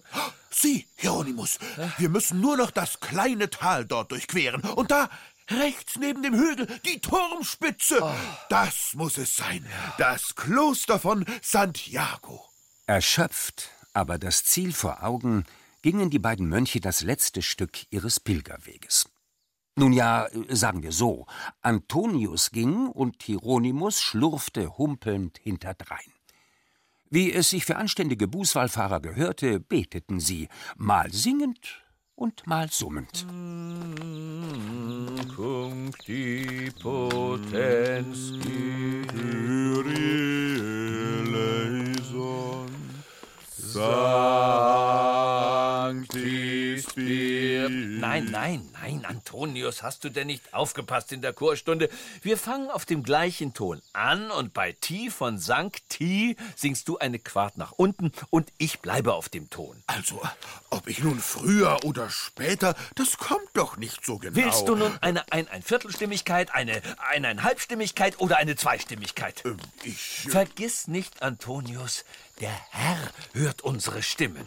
Sieh, 0.49 0.87
Hieronymus, 0.95 1.59
wir 1.99 2.09
müssen 2.09 2.41
nur 2.41 2.57
noch 2.57 2.71
das 2.71 2.99
kleine 2.99 3.51
Tal 3.51 3.85
dort 3.85 4.11
durchqueren. 4.11 4.61
Und 4.61 4.89
da, 4.89 5.09
rechts 5.51 5.97
neben 5.97 6.23
dem 6.23 6.33
Hügel, 6.35 6.67
die 6.85 6.99
Turmspitze. 6.99 8.01
Das 8.49 8.93
muss 8.95 9.17
es 9.17 9.35
sein. 9.35 9.65
Das 9.97 10.35
Kloster 10.35 10.99
von 10.99 11.25
Santiago. 11.41 12.43
Erschöpft, 12.85 13.69
aber 13.93 14.17
das 14.17 14.43
Ziel 14.43 14.73
vor 14.73 15.03
Augen, 15.03 15.45
gingen 15.81 16.09
die 16.09 16.19
beiden 16.19 16.47
Mönche 16.49 16.79
das 16.79 17.01
letzte 17.01 17.41
Stück 17.41 17.85
ihres 17.91 18.19
Pilgerweges. 18.19 19.09
Nun 19.75 19.93
ja, 19.93 20.27
sagen 20.49 20.83
wir 20.83 20.91
so, 20.91 21.25
Antonius 21.61 22.51
ging 22.51 22.87
und 22.87 23.23
Hieronymus 23.23 24.01
schlurfte 24.01 24.77
humpelnd 24.77 25.37
hinterdrein. 25.37 26.11
Wie 27.09 27.31
es 27.31 27.49
sich 27.49 27.65
für 27.65 27.77
anständige 27.77 28.27
Bußwallfahrer 28.27 28.99
gehörte, 28.99 29.59
beteten 29.59 30.19
sie, 30.19 30.49
mal 30.75 31.11
singend 31.11 31.81
und 32.19 32.45
mal 32.45 32.69
summend. 32.69 33.25
Potens 36.81 38.33
eleison, 41.93 42.69
Sancti 45.89 46.79
Spiritus. 46.79 47.99
Nein, 47.99 48.25
nein, 48.29 48.69
nein, 48.73 49.05
Antonius, 49.05 49.81
hast 49.81 50.03
du 50.03 50.09
denn 50.09 50.27
nicht 50.27 50.53
aufgepasst 50.53 51.11
in 51.11 51.23
der 51.23 51.33
Chorstunde? 51.33 51.89
Wir 52.21 52.37
fangen 52.37 52.69
auf 52.69 52.85
dem 52.85 53.01
gleichen 53.01 53.55
Ton 53.55 53.81
an 53.93 54.29
und 54.29 54.53
bei 54.53 54.73
Ti 54.73 55.09
von 55.09 55.39
Sancti 55.39 56.37
singst 56.55 56.87
du 56.89 56.99
eine 56.99 57.17
Quart 57.17 57.57
nach 57.57 57.71
unten 57.71 58.11
und 58.29 58.53
ich 58.59 58.81
bleibe 58.81 59.15
auf 59.15 59.29
dem 59.29 59.49
Ton. 59.49 59.81
Also, 59.87 60.21
ob 60.69 60.87
ich 60.87 60.99
nun 61.03 61.19
früher 61.19 61.79
oder 61.83 62.11
später, 62.11 62.75
das 62.93 63.17
kommt 63.17 63.49
doch 63.53 63.77
nicht 63.77 64.05
so 64.05 64.19
genau. 64.19 64.35
Willst 64.35 64.67
du 64.67 64.75
nun 64.75 64.95
eine 65.01 65.31
ein, 65.31 65.47
ein 65.47 65.63
Viertelstimmigkeit, 65.63 66.53
eine 66.53 66.83
eineinhalbstimmigkeit 67.09 68.19
oder 68.19 68.37
eine 68.37 68.55
Zweistimmigkeit? 68.55 69.43
Ähm, 69.43 69.57
ich. 69.83 70.27
Vergiss 70.29 70.87
nicht, 70.87 71.23
Antonius, 71.23 72.05
der 72.41 72.53
Herr 72.69 72.99
hört 73.33 73.63
unsere 73.63 74.03
Stimmen. 74.03 74.45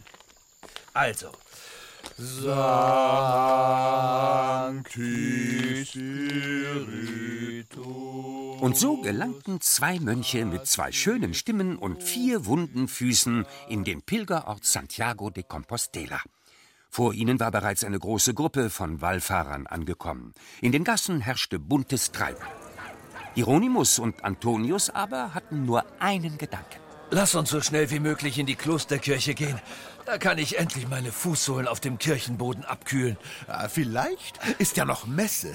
Also. 0.94 1.33
Sancti 2.18 2.52
Spiritus. 5.87 7.02
Und 8.61 8.76
so 8.76 8.98
gelangten 8.98 9.61
zwei 9.61 9.98
Mönche 9.98 10.44
mit 10.44 10.66
zwei 10.66 10.92
schönen 10.92 11.35
Stimmen 11.35 11.76
und 11.76 12.02
vier 12.02 12.46
wunden 12.46 12.88
Füßen 12.88 13.46
in 13.68 13.85
den 13.85 14.02
Pilgerort 14.02 14.64
Santiago 14.64 15.31
de 15.31 15.42
Compostela. 15.42 16.20
Vor 16.90 17.14
ihnen 17.14 17.40
war 17.40 17.50
bereits 17.50 17.85
eine 17.85 17.98
große 17.98 18.35
Gruppe 18.35 18.68
von 18.68 19.00
Wallfahrern 19.00 19.66
angekommen. 19.66 20.35
In 20.61 20.72
den 20.72 20.85
Gassen 20.85 21.22
herrschte 21.22 21.59
buntes 21.59 22.12
Treiben. 22.12 22.44
Hieronymus 23.35 23.98
und 23.98 24.22
Antonius 24.24 24.90
aber 24.90 25.33
hatten 25.33 25.64
nur 25.64 25.87
einen 26.00 26.37
Gedanken. 26.37 26.83
Lass 27.11 27.35
uns 27.35 27.50
so 27.50 27.61
schnell 27.61 27.90
wie 27.90 28.00
möglich 28.00 28.38
in 28.38 28.46
die 28.46 28.55
Klosterkirche 28.55 29.35
gehen. 29.35 29.61
Da 30.04 30.18
kann 30.18 30.38
ich 30.38 30.58
endlich 30.58 30.88
meine 30.88 31.12
Fußsohlen 31.12 31.68
auf 31.68 31.78
dem 31.80 31.98
Kirchenboden 31.98 32.64
abkühlen. 32.64 33.16
Ah, 33.46 33.68
vielleicht 33.68 34.38
ist 34.58 34.76
ja 34.76 34.84
noch 34.84 35.06
Messe. 35.06 35.54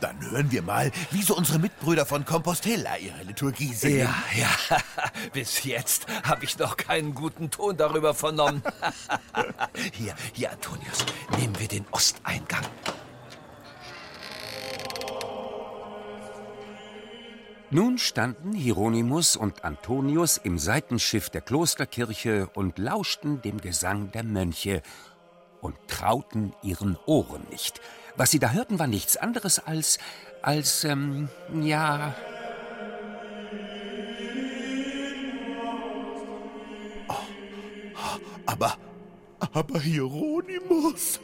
Dann 0.00 0.18
hören 0.30 0.50
wir 0.50 0.62
mal, 0.62 0.90
wie 1.10 1.22
so 1.22 1.36
unsere 1.36 1.58
Mitbrüder 1.58 2.06
von 2.06 2.24
Compostela 2.24 2.96
ihre 2.96 3.22
Liturgie 3.22 3.74
singen. 3.74 3.98
Ja, 3.98 4.14
ja. 4.70 4.78
Bis 5.32 5.64
jetzt 5.64 6.06
habe 6.24 6.44
ich 6.44 6.58
noch 6.58 6.76
keinen 6.76 7.14
guten 7.14 7.50
Ton 7.50 7.76
darüber 7.76 8.14
vernommen. 8.14 8.62
hier, 9.92 10.14
hier, 10.32 10.52
Antonius, 10.52 11.04
nehmen 11.38 11.58
wir 11.58 11.68
den 11.68 11.84
Osteingang. 11.90 12.64
Nun 17.74 17.96
standen 17.96 18.52
Hieronymus 18.52 19.34
und 19.34 19.64
Antonius 19.64 20.36
im 20.36 20.58
Seitenschiff 20.58 21.30
der 21.30 21.40
Klosterkirche 21.40 22.50
und 22.52 22.78
lauschten 22.78 23.40
dem 23.40 23.62
Gesang 23.62 24.12
der 24.12 24.24
Mönche 24.24 24.82
und 25.62 25.74
trauten 25.88 26.52
ihren 26.62 26.98
Ohren 27.06 27.46
nicht. 27.50 27.80
Was 28.14 28.30
sie 28.30 28.38
da 28.38 28.50
hörten, 28.50 28.78
war 28.78 28.88
nichts 28.88 29.16
anderes 29.16 29.58
als, 29.58 29.98
als, 30.42 30.84
ähm, 30.84 31.30
ja. 31.62 32.14
Aber, 38.44 38.76
aber 39.38 39.80
Hieronymus, 39.80 41.20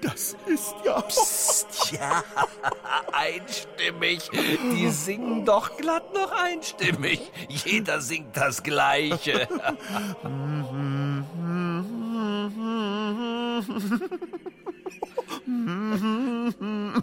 das 0.00 0.36
ist 0.46 0.76
ja. 0.84 1.00
Psst, 1.00 1.57
ja, 1.92 2.22
einstimmig. 3.12 4.30
Die 4.32 4.90
singen 4.90 5.44
doch 5.44 5.76
glatt 5.76 6.14
noch 6.14 6.32
einstimmig. 6.32 7.20
Jeder 7.48 8.00
singt 8.00 8.36
das 8.36 8.62
Gleiche. 8.62 9.48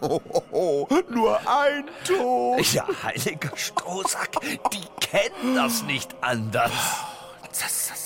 Oh, 0.01 0.21
oh, 0.29 0.41
oh, 0.51 0.87
nur 1.09 1.39
ein 1.47 1.85
Ton. 2.03 2.59
Ja, 2.73 2.87
heiliger 3.03 3.55
Strohsack, 3.55 4.39
die 4.71 4.85
kennen 4.99 5.55
das 5.55 5.83
nicht 5.83 6.15
anders. 6.21 6.71
Das, 7.41 7.59
das, 7.59 7.87
das. 7.89 8.04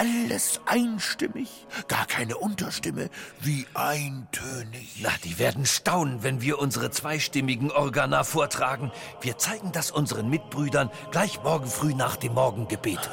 Alles 0.00 0.62
einstimmig, 0.64 1.66
gar 1.86 2.06
keine 2.06 2.38
Unterstimme, 2.38 3.10
wie 3.38 3.66
eintönig. 3.74 4.98
Na, 5.02 5.10
die 5.24 5.38
werden 5.38 5.66
staunen, 5.66 6.22
wenn 6.22 6.40
wir 6.40 6.58
unsere 6.58 6.90
zweistimmigen 6.90 7.70
Organa 7.70 8.24
vortragen. 8.24 8.92
Wir 9.20 9.36
zeigen 9.36 9.72
das 9.72 9.90
unseren 9.90 10.30
Mitbrüdern 10.30 10.88
gleich 11.10 11.42
morgen 11.42 11.66
früh 11.66 11.92
nach 11.92 12.16
dem 12.16 12.32
Morgengebet. 12.32 13.10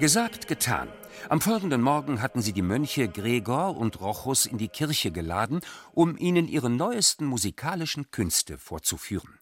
Gesagt, 0.00 0.48
getan. 0.48 0.88
Am 1.28 1.40
folgenden 1.40 1.80
Morgen 1.80 2.20
hatten 2.20 2.42
sie 2.42 2.52
die 2.52 2.62
Mönche 2.62 3.06
Gregor 3.06 3.76
und 3.76 4.00
Rochus 4.00 4.46
in 4.46 4.58
die 4.58 4.66
Kirche 4.66 5.12
geladen, 5.12 5.60
um 5.92 6.18
ihnen 6.18 6.48
ihre 6.48 6.70
neuesten 6.70 7.24
musikalischen 7.24 8.10
Künste 8.10 8.58
vorzuführen. 8.58 9.38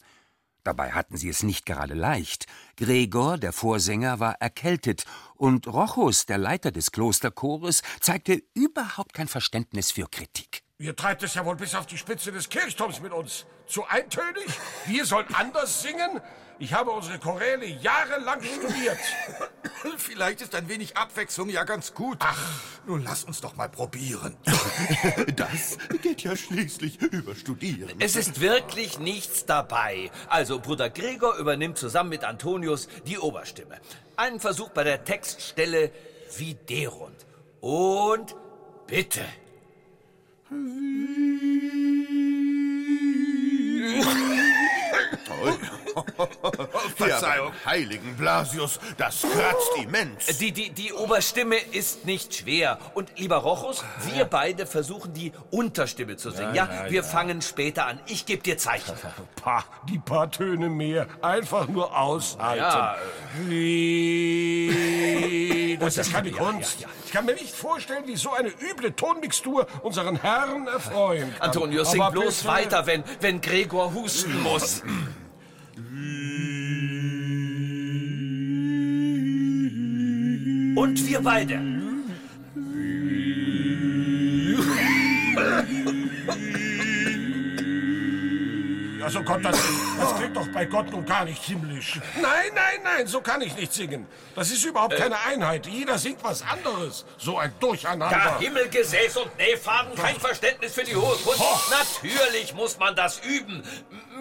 Dabei 0.65 0.93
hatten 0.93 1.17
sie 1.17 1.29
es 1.29 1.43
nicht 1.43 1.67
gerade 1.67 1.95
leicht. 1.95 2.47
Gregor, 2.77 3.37
der 3.37 3.53
Vorsänger, 3.53 4.21
war 4.21 4.35
erkältet, 4.41 5.05
und 5.43 5.67
Rochus, 5.67 6.25
der 6.25 6.39
Leiter 6.39 6.71
des 6.71 6.93
Klosterchores, 6.93 7.83
zeigte 7.99 8.45
überhaupt 8.55 9.13
kein 9.13 9.27
Verständnis 9.27 9.91
für 9.91 10.07
Kritik. 10.09 10.63
Ihr 10.79 10.95
treibt 10.95 11.25
es 11.25 11.35
ja 11.35 11.45
wohl 11.45 11.57
bis 11.57 11.75
auf 11.75 11.85
die 11.85 11.99
Spitze 11.99 12.31
des 12.31 12.49
Kirchturms 12.49 13.01
mit 13.01 13.13
uns. 13.13 13.45
Zu 13.67 13.85
eintönig? 13.85 14.47
Wir 14.87 15.05
sollen 15.05 15.27
anders 15.35 15.83
singen? 15.83 16.21
Ich 16.61 16.73
habe 16.73 16.93
unsere 16.93 17.19
Choräle 17.19 17.67
jahrelang 17.67 18.41
studiert. 18.41 18.99
Vielleicht 19.97 20.41
ist 20.41 20.55
ein 20.55 20.69
wenig 20.69 20.97
Abwechslung 20.97 21.49
ja 21.49 21.65
ganz 21.65 21.95
gut. 21.95 22.19
Ach, 22.21 22.61
nun 22.87 23.03
lass 23.03 23.25
uns 23.25 23.41
doch 23.41 23.57
mal 23.57 23.69
probieren. 23.69 24.37
Das 25.37 25.79
geht 26.03 26.23
ja 26.23 26.37
schließlich 26.37 27.01
über 27.01 27.35
Studieren. 27.35 28.01
Es 28.01 28.17
ist 28.17 28.41
wirklich 28.41 28.99
nichts 28.99 29.47
dabei. 29.47 30.11
Also, 30.29 30.59
Bruder 30.59 30.91
Gregor 30.91 31.37
übernimmt 31.37 31.79
zusammen 31.79 32.11
mit 32.11 32.25
Antonius 32.25 32.89
die 33.07 33.19
Oberstimme. 33.19 33.81
Einen 34.17 34.41
Versuch 34.41 34.71
bei 34.71 34.85
der 34.85 35.05
Textstelle 35.05 35.91
Viderunt. 36.37 37.27
Und 37.61 38.37
bitte. 38.87 39.25
Verzeihung. 46.97 47.53
Heiligen 47.65 48.17
Blasius, 48.17 48.79
das 48.97 49.23
kratzt 49.23 49.71
immens. 49.83 50.39
Die, 50.39 50.53
die, 50.53 50.71
die 50.71 50.93
Oberstimme 50.93 51.57
ist 51.57 52.05
nicht 52.07 52.35
schwer. 52.35 52.79
Und 52.95 53.19
lieber 53.19 53.37
Rochus, 53.37 53.85
wir 54.13 54.25
beide 54.25 54.67
versuchen 54.67 55.13
die 55.15 55.33
Unterstimme 55.51 56.17
zu 56.17 56.31
singen. 56.31 56.55
Ja, 56.55 56.67
Ja, 56.67 56.85
ja, 56.85 56.91
wir 56.91 57.03
ja. 57.03 57.07
fangen 57.07 57.41
später 57.43 57.87
an. 57.87 57.99
Ich 58.07 58.27
gebe 58.27 58.43
dir 58.43 58.57
Zeichen. 58.59 58.93
Pah, 59.43 59.65
die 59.89 59.99
paar 59.99 60.31
Töne 60.31 60.69
mehr. 60.69 61.07
Einfach 61.23 61.67
nur 61.69 61.97
aushalten. 61.99 62.63
Ja, 62.63 62.97
Wie? 64.73 65.77
Das 65.81 65.97
ist 65.99 66.13
keine 66.13 66.31
Ja, 66.31 66.37
Kunst. 66.39 66.81
ja, 66.81 66.87
ja. 66.89 66.93
Ich 67.07 67.13
kann 67.13 67.25
mir 67.27 67.35
nicht 67.35 67.55
vorstellen, 67.55 68.05
wie 68.07 68.17
so 68.17 68.33
eine 68.33 68.49
üble 68.49 68.95
Tonmixtur 68.95 69.67
unseren 69.83 70.17
Herrn 70.21 70.67
erfreuen 70.67 71.33
kann. 71.35 71.49
Antonius, 71.49 71.91
sing 71.91 72.03
bloß 72.11 72.39
bitte- 72.39 72.49
weiter, 72.49 72.87
wenn, 72.87 73.03
wenn 73.21 73.41
Gregor 73.41 73.93
husten 73.95 74.41
muss. 74.43 74.83
Und 80.77 81.07
wir 81.07 81.21
beide. 81.21 81.83
Also 89.03 89.23
Gott, 89.25 89.45
das, 89.45 89.59
das 89.99 90.17
klingt 90.17 90.37
doch 90.37 90.49
bei 90.49 90.65
Gott 90.65 90.91
nun 90.91 91.05
gar 91.05 91.25
nicht 91.25 91.43
himmlisch. 91.43 92.01
Nein, 92.21 92.51
nein, 92.55 92.81
nein, 92.83 93.07
so 93.07 93.21
kann 93.21 93.43
ich 93.43 93.55
nicht 93.57 93.73
singen. 93.73 94.07
Das 94.35 94.51
ist 94.51 94.65
überhaupt 94.65 94.97
keine 94.97 95.19
Einheit. 95.21 95.67
Jeder 95.67 95.99
singt 95.99 96.23
was 96.23 96.43
anderes. 96.43 97.05
So 97.19 97.37
ein 97.37 97.53
Durcheinander. 97.61 98.17
Ja, 98.17 98.39
Himmelgesäß 98.39 99.19
und 99.19 99.37
Nähfaden, 99.37 99.95
kein 99.97 100.17
Verständnis 100.17 100.73
für 100.73 100.85
die 100.85 100.97
hohe 100.97 101.17
Kunst. 101.17 101.43
Natürlich 101.71 102.55
muss 102.55 102.79
man 102.79 102.95
das 102.97 103.21
üben. 103.21 103.63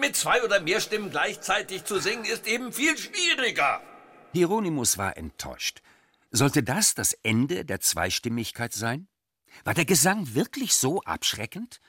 Mit 0.02 0.16
zwei 0.16 0.42
oder 0.42 0.60
mehr 0.60 0.80
Stimmen 0.80 1.10
gleichzeitig 1.10 1.84
zu 1.84 2.00
singen, 2.00 2.24
ist 2.24 2.48
eben 2.48 2.72
viel 2.72 2.98
schwieriger. 2.98 3.80
Hieronymus 4.32 4.98
war 4.98 5.16
enttäuscht. 5.16 5.80
Sollte 6.32 6.64
das 6.64 6.96
das 6.96 7.12
Ende 7.22 7.64
der 7.64 7.78
Zweistimmigkeit 7.78 8.72
sein? 8.72 9.06
War 9.62 9.74
der 9.74 9.84
Gesang 9.84 10.34
wirklich 10.34 10.74
so 10.74 11.02
abschreckend? 11.02 11.80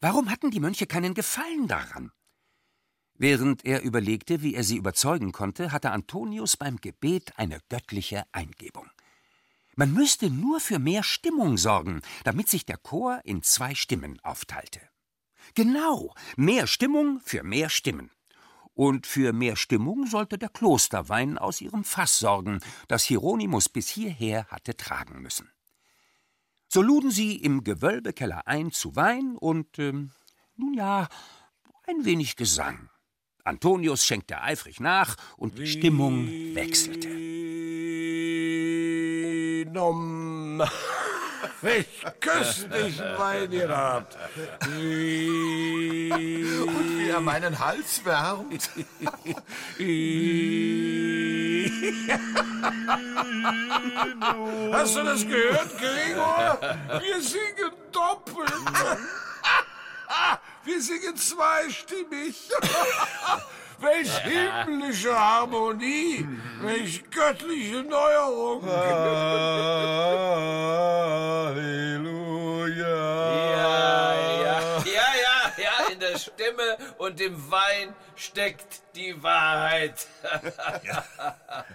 Warum 0.00 0.30
hatten 0.30 0.52
die 0.52 0.60
Mönche 0.60 0.86
keinen 0.86 1.12
Gefallen 1.14 1.66
daran? 1.66 2.12
Während 3.14 3.64
er 3.64 3.82
überlegte, 3.82 4.42
wie 4.42 4.54
er 4.54 4.62
sie 4.62 4.76
überzeugen 4.76 5.32
konnte, 5.32 5.72
hatte 5.72 5.90
Antonius 5.90 6.56
beim 6.56 6.76
Gebet 6.76 7.36
eine 7.36 7.58
göttliche 7.68 8.22
Eingebung. 8.30 8.88
Man 9.74 9.92
müsste 9.92 10.30
nur 10.30 10.60
für 10.60 10.78
mehr 10.78 11.02
Stimmung 11.02 11.58
sorgen, 11.58 12.00
damit 12.22 12.48
sich 12.48 12.64
der 12.64 12.76
Chor 12.76 13.20
in 13.24 13.42
zwei 13.42 13.74
Stimmen 13.74 14.20
aufteilte. 14.20 14.82
Genau, 15.54 16.14
mehr 16.36 16.66
Stimmung 16.66 17.20
für 17.20 17.42
mehr 17.42 17.68
Stimmen. 17.68 18.10
Und 18.74 19.06
für 19.06 19.32
mehr 19.32 19.56
Stimmung 19.56 20.06
sollte 20.06 20.36
der 20.36 20.50
Klosterwein 20.50 21.38
aus 21.38 21.62
ihrem 21.62 21.82
Fass 21.82 22.18
sorgen, 22.18 22.60
das 22.88 23.04
Hieronymus 23.04 23.70
bis 23.70 23.88
hierher 23.88 24.46
hatte 24.48 24.76
tragen 24.76 25.22
müssen. 25.22 25.50
So 26.68 26.82
luden 26.82 27.10
sie 27.10 27.36
im 27.36 27.64
Gewölbekeller 27.64 28.46
ein 28.46 28.72
zu 28.72 28.94
Wein 28.94 29.36
und, 29.36 29.78
ähm, 29.78 30.10
nun 30.56 30.74
ja, 30.74 31.08
ein 31.86 32.04
wenig 32.04 32.36
Gesang. 32.36 32.90
Antonius 33.44 34.04
schenkte 34.04 34.42
eifrig 34.42 34.80
nach 34.80 35.16
und 35.36 35.56
die 35.56 35.68
Stimmung 35.68 36.26
wechselte. 36.54 37.08
Nom. 39.72 40.62
Welch 41.62 41.86
köstlichen 42.20 43.18
Wein 43.18 43.52
ihr 43.52 43.68
habt. 43.68 44.16
Und 44.62 44.78
wie 46.98 47.08
er 47.10 47.20
meinen 47.20 47.58
Hals 47.58 48.04
wärmt. 48.04 48.70
Hast 54.72 54.96
du 54.96 55.02
das 55.04 55.26
gehört, 55.26 55.78
Gregor? 55.78 56.58
Wir 57.00 57.20
singen 57.20 57.72
doppelt. 57.92 58.52
Wir 60.64 60.80
singen 60.82 61.16
zweistimmig. 61.16 62.50
Welch 63.78 64.18
himmlische 64.20 65.14
Harmonie, 65.14 66.26
welch 66.62 67.02
göttliche 67.10 67.82
Neuerung. 67.82 68.62
Halleluja. 71.46 71.76
Ja, 73.50 74.14
ja, 74.14 74.60
ja, 74.84 75.08
ja, 75.24 75.52
ja, 75.58 75.74
in 75.92 76.00
der 76.00 76.18
Stimme 76.18 76.78
und 76.98 77.20
im 77.20 77.50
Wein 77.50 77.94
steckt 78.14 78.82
die 78.94 79.22
Wahrheit. 79.22 80.06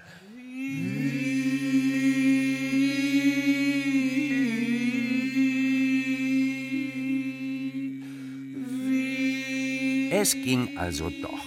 Es 10.13 10.33
ging 10.33 10.77
also 10.77 11.09
doch. 11.09 11.40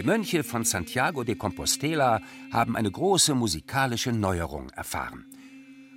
Die 0.00 0.06
Mönche 0.06 0.44
von 0.44 0.64
Santiago 0.64 1.24
de 1.24 1.34
Compostela 1.34 2.22
haben 2.50 2.74
eine 2.74 2.90
große 2.90 3.34
musikalische 3.34 4.12
Neuerung 4.12 4.70
erfahren. 4.70 5.26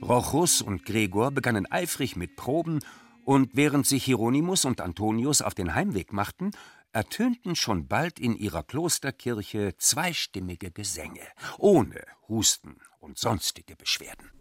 Rochus 0.01 0.61
und 0.61 0.83
Gregor 0.83 1.31
begannen 1.31 1.71
eifrig 1.71 2.17
mit 2.17 2.35
Proben, 2.35 2.79
und 3.23 3.51
während 3.53 3.87
sich 3.87 4.03
Hieronymus 4.03 4.65
und 4.65 4.81
Antonius 4.81 5.41
auf 5.41 5.53
den 5.53 5.73
Heimweg 5.73 6.11
machten, 6.11 6.51
ertönten 6.91 7.55
schon 7.55 7.87
bald 7.87 8.19
in 8.19 8.35
ihrer 8.35 8.63
Klosterkirche 8.63 9.75
zweistimmige 9.77 10.69
Gesänge, 10.71 11.25
ohne 11.57 12.03
Husten 12.27 12.75
und 12.99 13.17
sonstige 13.17 13.77
Beschwerden. 13.77 14.31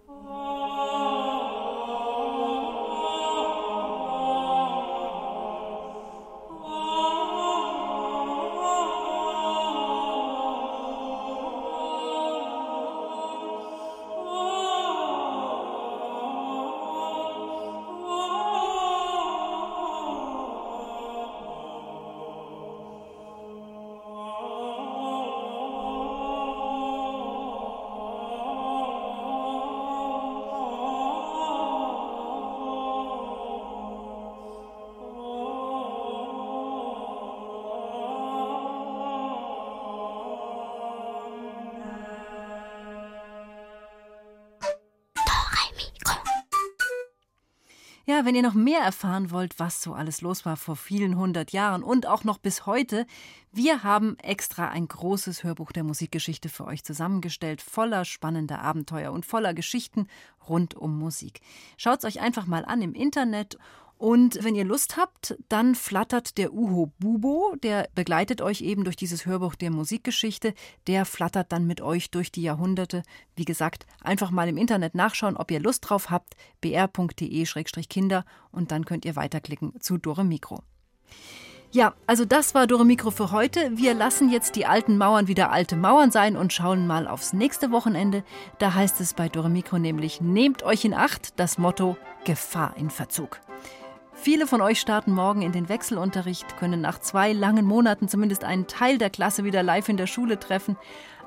Wenn 48.24 48.36
ihr 48.36 48.42
noch 48.42 48.54
mehr 48.54 48.80
erfahren 48.80 49.32
wollt, 49.32 49.58
was 49.58 49.82
so 49.82 49.94
alles 49.94 50.20
los 50.20 50.46
war 50.46 50.56
vor 50.56 50.76
vielen 50.76 51.16
hundert 51.16 51.50
Jahren 51.50 51.82
und 51.82 52.06
auch 52.06 52.22
noch 52.22 52.38
bis 52.38 52.66
heute, 52.66 53.04
wir 53.50 53.82
haben 53.82 54.16
extra 54.20 54.68
ein 54.68 54.86
großes 54.86 55.42
Hörbuch 55.42 55.72
der 55.72 55.82
Musikgeschichte 55.82 56.48
für 56.48 56.64
euch 56.64 56.84
zusammengestellt, 56.84 57.60
voller 57.60 58.04
spannender 58.04 58.60
Abenteuer 58.60 59.10
und 59.10 59.26
voller 59.26 59.54
Geschichten 59.54 60.06
rund 60.48 60.74
um 60.74 60.98
Musik. 60.98 61.40
Schaut's 61.76 62.04
euch 62.04 62.20
einfach 62.20 62.46
mal 62.46 62.64
an 62.64 62.80
im 62.80 62.94
Internet 62.94 63.58
und 64.02 64.42
wenn 64.42 64.56
ihr 64.56 64.64
Lust 64.64 64.96
habt, 64.96 65.36
dann 65.48 65.76
flattert 65.76 66.36
der 66.36 66.52
Uho 66.52 66.90
Bubo, 66.98 67.54
der 67.62 67.88
begleitet 67.94 68.42
euch 68.42 68.60
eben 68.60 68.82
durch 68.82 68.96
dieses 68.96 69.26
Hörbuch 69.26 69.54
der 69.54 69.70
Musikgeschichte, 69.70 70.54
der 70.88 71.04
flattert 71.04 71.52
dann 71.52 71.68
mit 71.68 71.80
euch 71.80 72.10
durch 72.10 72.32
die 72.32 72.42
Jahrhunderte. 72.42 73.04
Wie 73.36 73.44
gesagt, 73.44 73.86
einfach 74.00 74.32
mal 74.32 74.48
im 74.48 74.56
Internet 74.56 74.96
nachschauen, 74.96 75.36
ob 75.36 75.52
ihr 75.52 75.60
Lust 75.60 75.88
drauf 75.88 76.10
habt, 76.10 76.34
br.de-kinder 76.60 78.24
und 78.50 78.72
dann 78.72 78.84
könnt 78.86 79.04
ihr 79.04 79.14
weiterklicken 79.14 79.80
zu 79.80 79.98
Dore 79.98 80.24
Mikro. 80.24 80.64
Ja, 81.70 81.94
also 82.08 82.24
das 82.24 82.56
war 82.56 82.66
Dore 82.66 82.84
Mikro 82.84 83.12
für 83.12 83.30
heute. 83.30 83.70
Wir 83.76 83.94
lassen 83.94 84.30
jetzt 84.30 84.56
die 84.56 84.66
alten 84.66 84.98
Mauern 84.98 85.28
wieder 85.28 85.52
alte 85.52 85.76
Mauern 85.76 86.10
sein 86.10 86.36
und 86.36 86.52
schauen 86.52 86.88
mal 86.88 87.06
aufs 87.06 87.32
nächste 87.34 87.70
Wochenende. 87.70 88.24
Da 88.58 88.74
heißt 88.74 89.00
es 89.00 89.14
bei 89.14 89.28
Dore 89.28 89.48
Mikro 89.48 89.78
nämlich, 89.78 90.20
nehmt 90.20 90.64
euch 90.64 90.84
in 90.84 90.92
Acht, 90.92 91.38
das 91.38 91.56
Motto 91.56 91.96
Gefahr 92.24 92.76
in 92.76 92.90
Verzug. 92.90 93.40
Viele 94.22 94.46
von 94.46 94.60
euch 94.60 94.78
starten 94.78 95.12
morgen 95.12 95.42
in 95.42 95.50
den 95.50 95.68
Wechselunterricht, 95.68 96.56
können 96.56 96.80
nach 96.80 97.00
zwei 97.00 97.32
langen 97.32 97.66
Monaten 97.66 98.06
zumindest 98.06 98.44
einen 98.44 98.68
Teil 98.68 98.96
der 98.96 99.10
Klasse 99.10 99.42
wieder 99.42 99.64
live 99.64 99.88
in 99.88 99.96
der 99.96 100.06
Schule 100.06 100.38
treffen. 100.38 100.76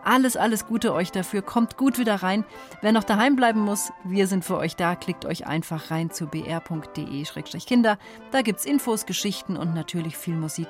Alles, 0.05 0.37
alles 0.37 0.65
Gute 0.65 0.93
euch 0.93 1.11
dafür. 1.11 1.41
Kommt 1.41 1.75
gut 1.75 1.99
wieder 1.99 2.15
rein. 2.23 2.45
Wer 2.81 2.93
noch 2.93 3.03
daheim 3.03 3.35
bleiben 3.35 3.59
muss, 3.59 3.91
wir 4.05 4.27
sind 4.27 4.45
für 4.45 4.55
euch 4.55 4.77
da. 4.77 4.95
Klickt 4.95 5.25
euch 5.25 5.45
einfach 5.45 5.91
rein 5.91 6.09
zu 6.09 6.27
br.de-kinder. 6.27 7.97
Da 8.31 8.41
gibt's 8.41 8.63
Infos, 8.63 9.05
Geschichten 9.05 9.57
und 9.57 9.73
natürlich 9.73 10.15
viel 10.15 10.35
Musik. 10.35 10.69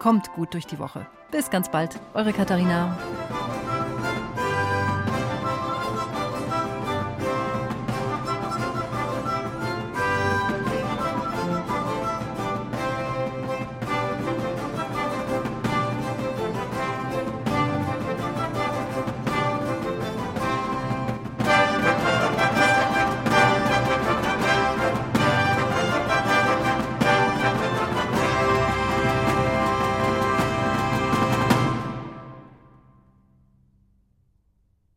Kommt 0.00 0.32
gut 0.32 0.54
durch 0.54 0.66
die 0.66 0.80
Woche. 0.80 1.06
Bis 1.30 1.50
ganz 1.50 1.70
bald. 1.70 2.00
Eure 2.14 2.32
Katharina. 2.32 2.98